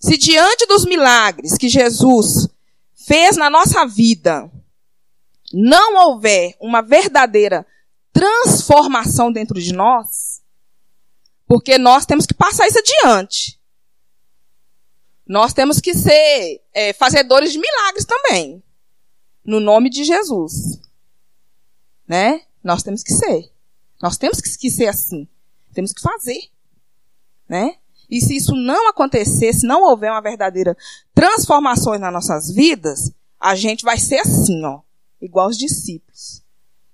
Se 0.00 0.16
diante 0.16 0.66
dos 0.66 0.84
milagres 0.84 1.56
que 1.56 1.68
Jesus 1.68 2.48
fez 3.06 3.36
na 3.36 3.50
nossa 3.50 3.86
vida, 3.86 4.50
não 5.52 6.08
houver 6.08 6.56
uma 6.60 6.80
verdadeira 6.80 7.66
transformação 8.12 9.30
dentro 9.30 9.60
de 9.60 9.72
nós, 9.72 10.42
porque 11.46 11.76
nós 11.76 12.06
temos 12.06 12.26
que 12.26 12.34
passar 12.34 12.66
isso 12.66 12.78
adiante. 12.78 13.60
Nós 15.26 15.52
temos 15.52 15.80
que 15.80 15.94
ser 15.94 16.62
é, 16.72 16.92
fazedores 16.92 17.52
de 17.52 17.58
milagres 17.58 18.04
também. 18.04 18.62
No 19.44 19.58
nome 19.58 19.88
de 19.88 20.04
Jesus. 20.04 20.80
Né? 22.06 22.42
Nós 22.62 22.82
temos 22.82 23.02
que 23.02 23.12
ser. 23.12 23.50
Nós 24.02 24.18
temos 24.18 24.40
que 24.40 24.70
ser 24.70 24.86
assim. 24.86 25.26
Temos 25.72 25.92
que 25.92 26.00
fazer. 26.00 26.50
Né? 27.48 27.78
E 28.14 28.20
se 28.20 28.36
isso 28.36 28.54
não 28.54 28.88
acontecer, 28.88 29.52
se 29.52 29.66
não 29.66 29.82
houver 29.82 30.08
uma 30.08 30.22
verdadeira 30.22 30.76
transformação 31.12 31.98
nas 31.98 32.12
nossas 32.12 32.48
vidas, 32.48 33.10
a 33.40 33.56
gente 33.56 33.84
vai 33.84 33.98
ser 33.98 34.20
assim, 34.20 34.64
ó, 34.64 34.82
igual 35.20 35.48
os 35.48 35.58
discípulos. 35.58 36.40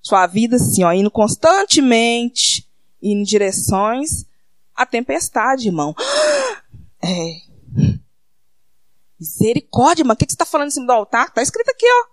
Sua 0.00 0.26
vida 0.26 0.56
assim, 0.56 0.82
ó, 0.82 0.90
indo 0.90 1.10
constantemente 1.10 2.66
indo 3.02 3.20
em 3.20 3.22
direções 3.22 4.24
à 4.74 4.86
tempestade, 4.86 5.68
irmão. 5.68 5.94
É. 7.02 7.40
Misericórdia, 9.18 10.02
irmão. 10.02 10.12
O 10.12 10.16
que, 10.18 10.26
você 10.26 10.34
está 10.34 10.44
falando 10.44 10.68
em 10.68 10.72
cima 10.72 10.86
do 10.86 10.92
altar? 10.92 11.28
Está 11.28 11.40
escrito 11.40 11.70
aqui, 11.70 11.86
ó. 11.86 12.06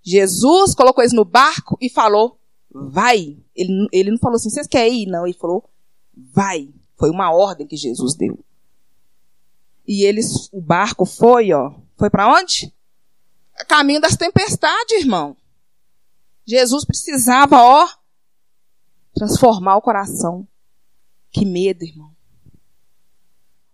Jesus 0.00 0.76
colocou 0.76 1.02
eles 1.02 1.12
no 1.12 1.24
barco 1.24 1.76
e 1.80 1.90
falou, 1.90 2.38
vai. 2.72 3.36
Ele, 3.52 3.88
ele 3.92 4.12
não 4.12 4.18
falou 4.18 4.36
assim, 4.36 4.48
vocês 4.48 4.68
querem 4.68 5.02
ir? 5.02 5.06
Não, 5.06 5.26
ele 5.26 5.36
falou, 5.36 5.68
vai. 6.32 6.68
Foi 7.00 7.08
uma 7.08 7.32
ordem 7.32 7.66
que 7.66 7.78
Jesus 7.78 8.14
deu. 8.14 8.38
E 9.88 10.04
eles, 10.04 10.50
o 10.52 10.60
barco 10.60 11.06
foi, 11.06 11.50
ó, 11.50 11.72
foi 11.96 12.10
para 12.10 12.30
onde? 12.30 12.70
Caminho 13.66 14.02
das 14.02 14.16
tempestades, 14.16 15.00
irmão. 15.00 15.34
Jesus 16.44 16.84
precisava, 16.84 17.56
ó, 17.56 17.88
transformar 19.14 19.78
o 19.78 19.82
coração. 19.82 20.46
Que 21.30 21.46
medo, 21.46 21.84
irmão. 21.84 22.14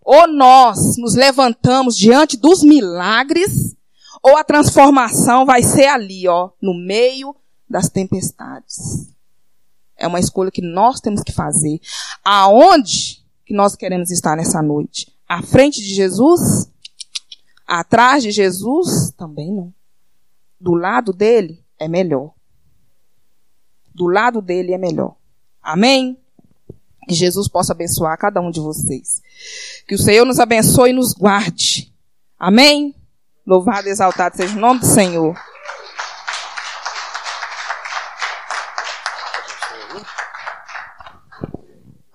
Ou 0.02 0.28
nós 0.28 0.96
nos 0.96 1.16
levantamos 1.16 1.96
diante 1.96 2.36
dos 2.36 2.62
milagres, 2.62 3.76
ou 4.22 4.36
a 4.36 4.44
transformação 4.44 5.44
vai 5.44 5.64
ser 5.64 5.88
ali, 5.88 6.28
ó, 6.28 6.50
no 6.62 6.74
meio 6.74 7.34
das 7.68 7.88
tempestades. 7.90 9.15
É 9.98 10.06
uma 10.06 10.20
escolha 10.20 10.50
que 10.50 10.62
nós 10.62 11.00
temos 11.00 11.22
que 11.22 11.32
fazer. 11.32 11.80
Aonde 12.24 13.24
que 13.44 13.54
nós 13.54 13.74
queremos 13.74 14.10
estar 14.10 14.36
nessa 14.36 14.60
noite? 14.60 15.12
À 15.28 15.42
frente 15.42 15.80
de 15.80 15.94
Jesus? 15.94 16.70
Atrás 17.66 18.22
de 18.22 18.30
Jesus? 18.30 19.10
Também 19.16 19.52
não. 19.52 19.72
Do 20.60 20.74
lado 20.74 21.12
dele 21.12 21.64
é 21.78 21.88
melhor. 21.88 22.32
Do 23.94 24.06
lado 24.06 24.42
dele 24.42 24.72
é 24.72 24.78
melhor. 24.78 25.16
Amém? 25.62 26.18
Que 27.08 27.14
Jesus 27.14 27.48
possa 27.48 27.72
abençoar 27.72 28.18
cada 28.18 28.40
um 28.40 28.50
de 28.50 28.60
vocês. 28.60 29.22
Que 29.86 29.94
o 29.94 29.98
Senhor 29.98 30.24
nos 30.24 30.38
abençoe 30.38 30.90
e 30.90 30.92
nos 30.92 31.12
guarde. 31.12 31.92
Amém? 32.38 32.94
Louvado 33.46 33.88
e 33.88 33.90
exaltado 33.90 34.36
seja 34.36 34.56
o 34.56 34.60
nome 34.60 34.80
do 34.80 34.86
Senhor. 34.86 35.36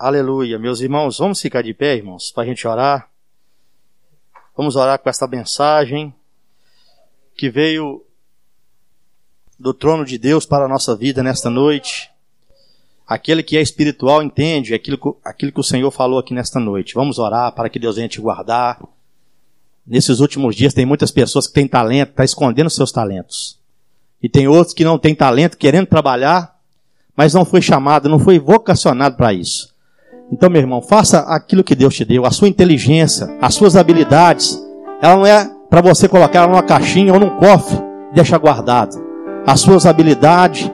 Aleluia. 0.04 0.58
Meus 0.58 0.82
irmãos, 0.82 1.20
vamos 1.20 1.40
ficar 1.40 1.62
de 1.62 1.76
pé, 1.76 1.96
irmãos, 1.96 2.32
para 2.32 2.42
a 2.42 2.46
gente 2.48 2.68
orar. 2.68 3.08
Vamos 4.58 4.76
orar 4.76 4.98
com 4.98 5.08
esta 5.08 5.28
mensagem 5.28 6.12
que 7.36 7.52
veio 7.52 8.04
do 9.60 9.76
trono 9.76 10.04
de 10.04 10.18
Deus 10.18 10.44
para 10.44 10.66
a 10.66 10.68
nossa 10.68 10.96
vida 10.96 11.22
nesta 11.22 11.52
noite. 11.52 12.10
Aquele 13.06 13.44
que 13.44 13.56
é 13.56 13.62
espiritual 13.62 14.24
entende 14.24 14.74
aquilo, 14.74 15.20
aquilo 15.24 15.52
que 15.52 15.60
o 15.60 15.64
Senhor 15.64 15.92
falou 15.92 16.18
aqui 16.18 16.34
nesta 16.34 16.60
noite. 16.60 16.96
Vamos 16.96 17.20
orar 17.20 17.52
para 17.52 17.70
que 17.70 17.78
Deus 17.78 17.98
venha 17.98 18.10
te 18.10 18.20
guardar. 18.20 18.82
Nesses 19.86 20.20
últimos 20.20 20.56
dias 20.56 20.74
tem 20.74 20.84
muitas 20.84 21.12
pessoas 21.12 21.46
que 21.46 21.54
têm 21.54 21.68
talento, 21.68 22.10
estão 22.10 22.16
tá 22.16 22.26
escondendo 22.26 22.72
seus 22.72 22.92
talentos. 22.92 23.60
E 24.20 24.28
tem 24.28 24.48
outros 24.48 24.74
que 24.74 24.84
não 24.84 24.98
têm 24.98 25.14
talento, 25.14 25.58
querendo 25.58 25.86
trabalhar, 25.86 26.60
mas 27.16 27.36
não 27.36 27.46
foi 27.46 27.62
chamado, 27.62 28.10
não 28.10 28.18
foi 28.18 28.40
vocacionado 28.40 29.16
para 29.16 29.32
isso. 29.32 29.71
Então, 30.32 30.50
meu 30.50 30.62
irmão, 30.62 30.82
faça 30.82 31.20
aquilo 31.20 31.64
que 31.64 31.76
Deus 31.76 31.94
te 31.94 32.06
deu, 32.06 32.26
a 32.26 32.32
sua 32.32 32.48
inteligência, 32.48 33.28
as 33.42 33.54
suas 33.54 33.76
habilidades. 33.76 34.58
Ela 35.02 35.16
não 35.16 35.26
é 35.26 35.50
para 35.70 35.82
você 35.82 36.08
colocar 36.08 36.40
ela 36.40 36.48
numa 36.48 36.64
caixinha 36.64 37.14
ou 37.14 37.20
num 37.20 37.30
cofre 37.32 37.78
e 38.12 38.16
deixar 38.16 38.38
guardado. 38.38 38.96
As 39.46 39.60
suas 39.60 39.86
habilidades 39.86 40.72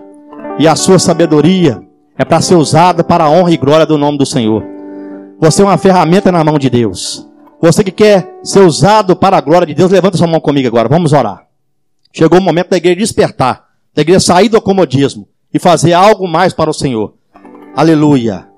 e 0.60 0.68
a 0.68 0.76
sua 0.76 1.00
sabedoria 1.00 1.82
é 2.18 2.24
para 2.24 2.42
ser 2.42 2.56
usada 2.56 3.04
para 3.04 3.24
a 3.24 3.30
honra 3.30 3.52
e 3.52 3.58
glória 3.58 3.86
do 3.86 3.98
nome 3.98 4.18
do 4.18 4.26
Senhor. 4.26 4.64
Você 5.40 5.62
é 5.62 5.66
uma 5.66 5.78
ferramenta 5.78 6.32
na 6.32 6.44
mão 6.44 6.60
de 6.60 6.70
Deus. 6.70 7.28
Você 7.60 7.84
que 7.84 7.92
quer 7.92 8.40
ser 8.44 8.62
usado 8.62 9.16
para 9.16 9.38
a 9.38 9.42
glória 9.42 9.66
de 9.66 9.74
Deus, 9.74 9.92
levanta 9.92 10.18
sua 10.18 10.28
mão 10.28 10.40
comigo 10.40 10.68
agora. 10.68 10.88
Vamos 10.88 11.14
orar. 11.14 11.48
Chegou 12.14 12.40
o 12.40 12.42
momento 12.42 12.70
da 12.70 12.78
igreja 12.78 12.98
despertar, 12.98 13.66
da 13.96 14.02
igreja 14.02 14.20
sair 14.20 14.50
do 14.50 14.58
acomodismo 14.58 15.28
e 15.54 15.60
fazer 15.60 15.94
algo 15.94 16.28
mais 16.28 16.54
para 16.54 16.70
o 16.70 16.74
Senhor. 16.74 17.14
Aleluia. 17.76 18.57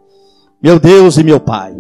Meu 0.62 0.78
Deus 0.78 1.18
e 1.18 1.24
meu 1.24 1.40
Pai, 1.40 1.74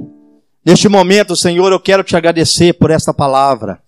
neste 0.65 0.87
momento, 0.87 1.35
Senhor, 1.35 1.69
eu 1.69 1.81
quero 1.81 2.01
te 2.01 2.15
agradecer 2.15 2.73
por 2.73 2.91
esta 2.91 3.13
palavra. 3.13 3.81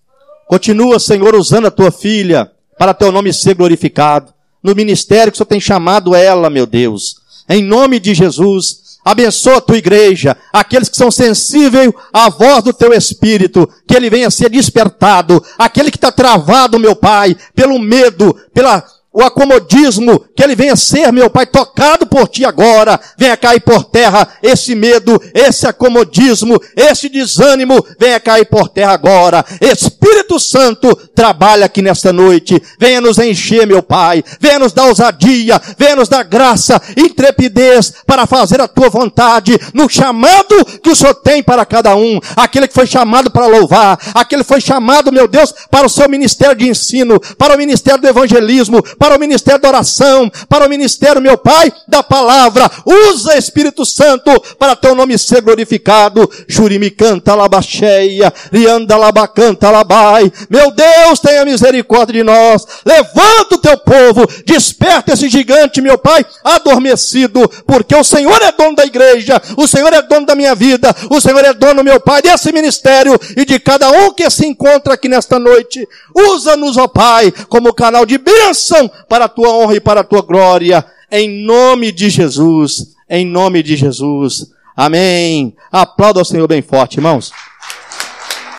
Continua, 0.46 0.98
Senhor, 1.00 1.34
usando 1.34 1.66
a 1.66 1.70
tua 1.70 1.90
filha 1.90 2.50
para 2.78 2.92
teu 2.92 3.10
nome 3.10 3.32
ser 3.32 3.54
glorificado. 3.54 4.34
No 4.62 4.74
ministério 4.74 5.32
que 5.32 5.36
o 5.36 5.38
Senhor 5.38 5.46
tem 5.46 5.60
chamado 5.60 6.14
ela, 6.14 6.50
meu 6.50 6.66
Deus. 6.66 7.16
Em 7.48 7.62
nome 7.62 7.98
de 7.98 8.12
Jesus, 8.12 8.98
abençoa 9.02 9.56
a 9.56 9.60
tua 9.62 9.78
igreja, 9.78 10.36
aqueles 10.52 10.90
que 10.90 10.96
são 10.96 11.10
sensíveis 11.10 11.90
à 12.12 12.28
voz 12.28 12.62
do 12.62 12.72
teu 12.74 12.92
Espírito, 12.92 13.66
que 13.88 13.96
ele 13.96 14.10
venha 14.10 14.30
ser 14.30 14.50
despertado, 14.50 15.42
aquele 15.56 15.90
que 15.90 15.96
está 15.96 16.12
travado, 16.12 16.78
meu 16.78 16.94
Pai, 16.94 17.34
pelo 17.54 17.78
medo, 17.78 18.36
pela 18.52 18.84
o 19.12 19.22
acomodismo, 19.22 20.24
que 20.34 20.42
ele 20.42 20.56
venha 20.56 20.74
ser, 20.74 21.12
meu 21.12 21.28
Pai, 21.28 21.44
tocado 21.44 22.06
por 22.06 22.28
ti 22.28 22.44
agora. 22.44 22.98
Venha 23.18 23.36
cair 23.36 23.60
por 23.60 23.84
terra 23.84 24.26
esse 24.42 24.74
medo, 24.74 25.20
esse 25.34 25.66
acomodismo, 25.66 26.60
esse 26.74 27.08
desânimo, 27.08 27.84
venha 27.98 28.18
cair 28.18 28.46
por 28.46 28.68
terra 28.68 28.92
agora. 28.92 29.44
Espírito 29.60 30.40
Santo, 30.40 30.94
trabalha 31.14 31.66
aqui 31.66 31.82
nesta 31.82 32.12
noite. 32.12 32.62
Venha 32.78 33.00
nos 33.00 33.18
encher, 33.18 33.66
meu 33.66 33.82
Pai. 33.82 34.24
Venha 34.40 34.58
nos 34.58 34.72
dar 34.72 34.86
ousadia, 34.86 35.60
venha 35.78 35.96
nos 35.96 36.08
dar 36.08 36.24
graça, 36.24 36.80
intrepidez 36.96 37.92
para 38.06 38.26
fazer 38.26 38.60
a 38.60 38.68
tua 38.68 38.88
vontade 38.88 39.58
no 39.74 39.88
chamado 39.88 40.64
que 40.82 40.90
o 40.90 40.96
Senhor 40.96 41.14
tem 41.16 41.42
para 41.42 41.66
cada 41.66 41.94
um. 41.94 42.18
Aquele 42.34 42.66
que 42.66 42.74
foi 42.74 42.86
chamado 42.86 43.30
para 43.30 43.46
louvar, 43.46 43.98
aquele 44.14 44.42
que 44.42 44.48
foi 44.48 44.60
chamado, 44.60 45.12
meu 45.12 45.28
Deus, 45.28 45.52
para 45.70 45.86
o 45.86 45.90
seu 45.90 46.08
ministério 46.08 46.56
de 46.56 46.68
ensino, 46.68 47.20
para 47.36 47.54
o 47.54 47.58
ministério 47.58 48.00
do 48.00 48.08
evangelismo, 48.08 48.82
para 49.02 49.16
o 49.16 49.18
ministério 49.18 49.60
da 49.60 49.68
oração, 49.68 50.30
para 50.48 50.64
o 50.64 50.68
ministério, 50.68 51.20
meu 51.20 51.36
Pai, 51.36 51.72
da 51.88 52.04
palavra. 52.04 52.70
Usa 52.86 53.36
Espírito 53.36 53.84
Santo 53.84 54.30
para 54.56 54.76
teu 54.76 54.94
nome 54.94 55.18
ser 55.18 55.40
glorificado. 55.40 56.30
Jurimi 56.46 56.88
canta 56.88 57.34
labacheia, 57.34 58.32
rianda 58.52 58.96
labacanta 58.96 59.72
labai. 59.72 60.32
Meu 60.48 60.70
Deus, 60.70 61.18
tenha 61.18 61.44
misericórdia 61.44 62.12
de 62.12 62.22
nós. 62.22 62.64
Levanta 62.86 63.56
o 63.56 63.58
teu 63.58 63.76
povo, 63.76 64.24
desperta 64.46 65.14
esse 65.14 65.28
gigante, 65.28 65.80
meu 65.80 65.98
Pai, 65.98 66.24
adormecido, 66.44 67.50
porque 67.66 67.96
o 67.96 68.04
Senhor 68.04 68.40
é 68.40 68.52
dono 68.52 68.76
da 68.76 68.84
igreja, 68.84 69.42
o 69.56 69.66
Senhor 69.66 69.92
é 69.92 70.00
dono 70.00 70.26
da 70.26 70.36
minha 70.36 70.54
vida, 70.54 70.94
o 71.10 71.20
Senhor 71.20 71.44
é 71.44 71.52
dono, 71.52 71.82
meu 71.82 71.98
Pai, 71.98 72.22
desse 72.22 72.52
ministério 72.52 73.18
e 73.36 73.44
de 73.44 73.58
cada 73.58 73.90
um 73.90 74.14
que 74.14 74.30
se 74.30 74.46
encontra 74.46 74.94
aqui 74.94 75.08
nesta 75.08 75.40
noite. 75.40 75.88
Usa-nos, 76.14 76.76
ó 76.76 76.86
Pai, 76.86 77.34
como 77.48 77.74
canal 77.74 78.06
de 78.06 78.16
bênção 78.16 78.91
para 79.08 79.26
a 79.26 79.28
tua 79.28 79.50
honra 79.50 79.76
e 79.76 79.80
para 79.80 80.00
a 80.00 80.04
tua 80.04 80.22
glória, 80.22 80.84
em 81.10 81.44
nome 81.44 81.92
de 81.92 82.08
Jesus, 82.08 82.94
em 83.08 83.26
nome 83.26 83.62
de 83.62 83.76
Jesus. 83.76 84.50
Amém. 84.76 85.54
Aplauda 85.70 86.20
ao 86.20 86.24
Senhor 86.24 86.48
bem 86.48 86.62
forte, 86.62 86.96
irmãos. 86.96 87.32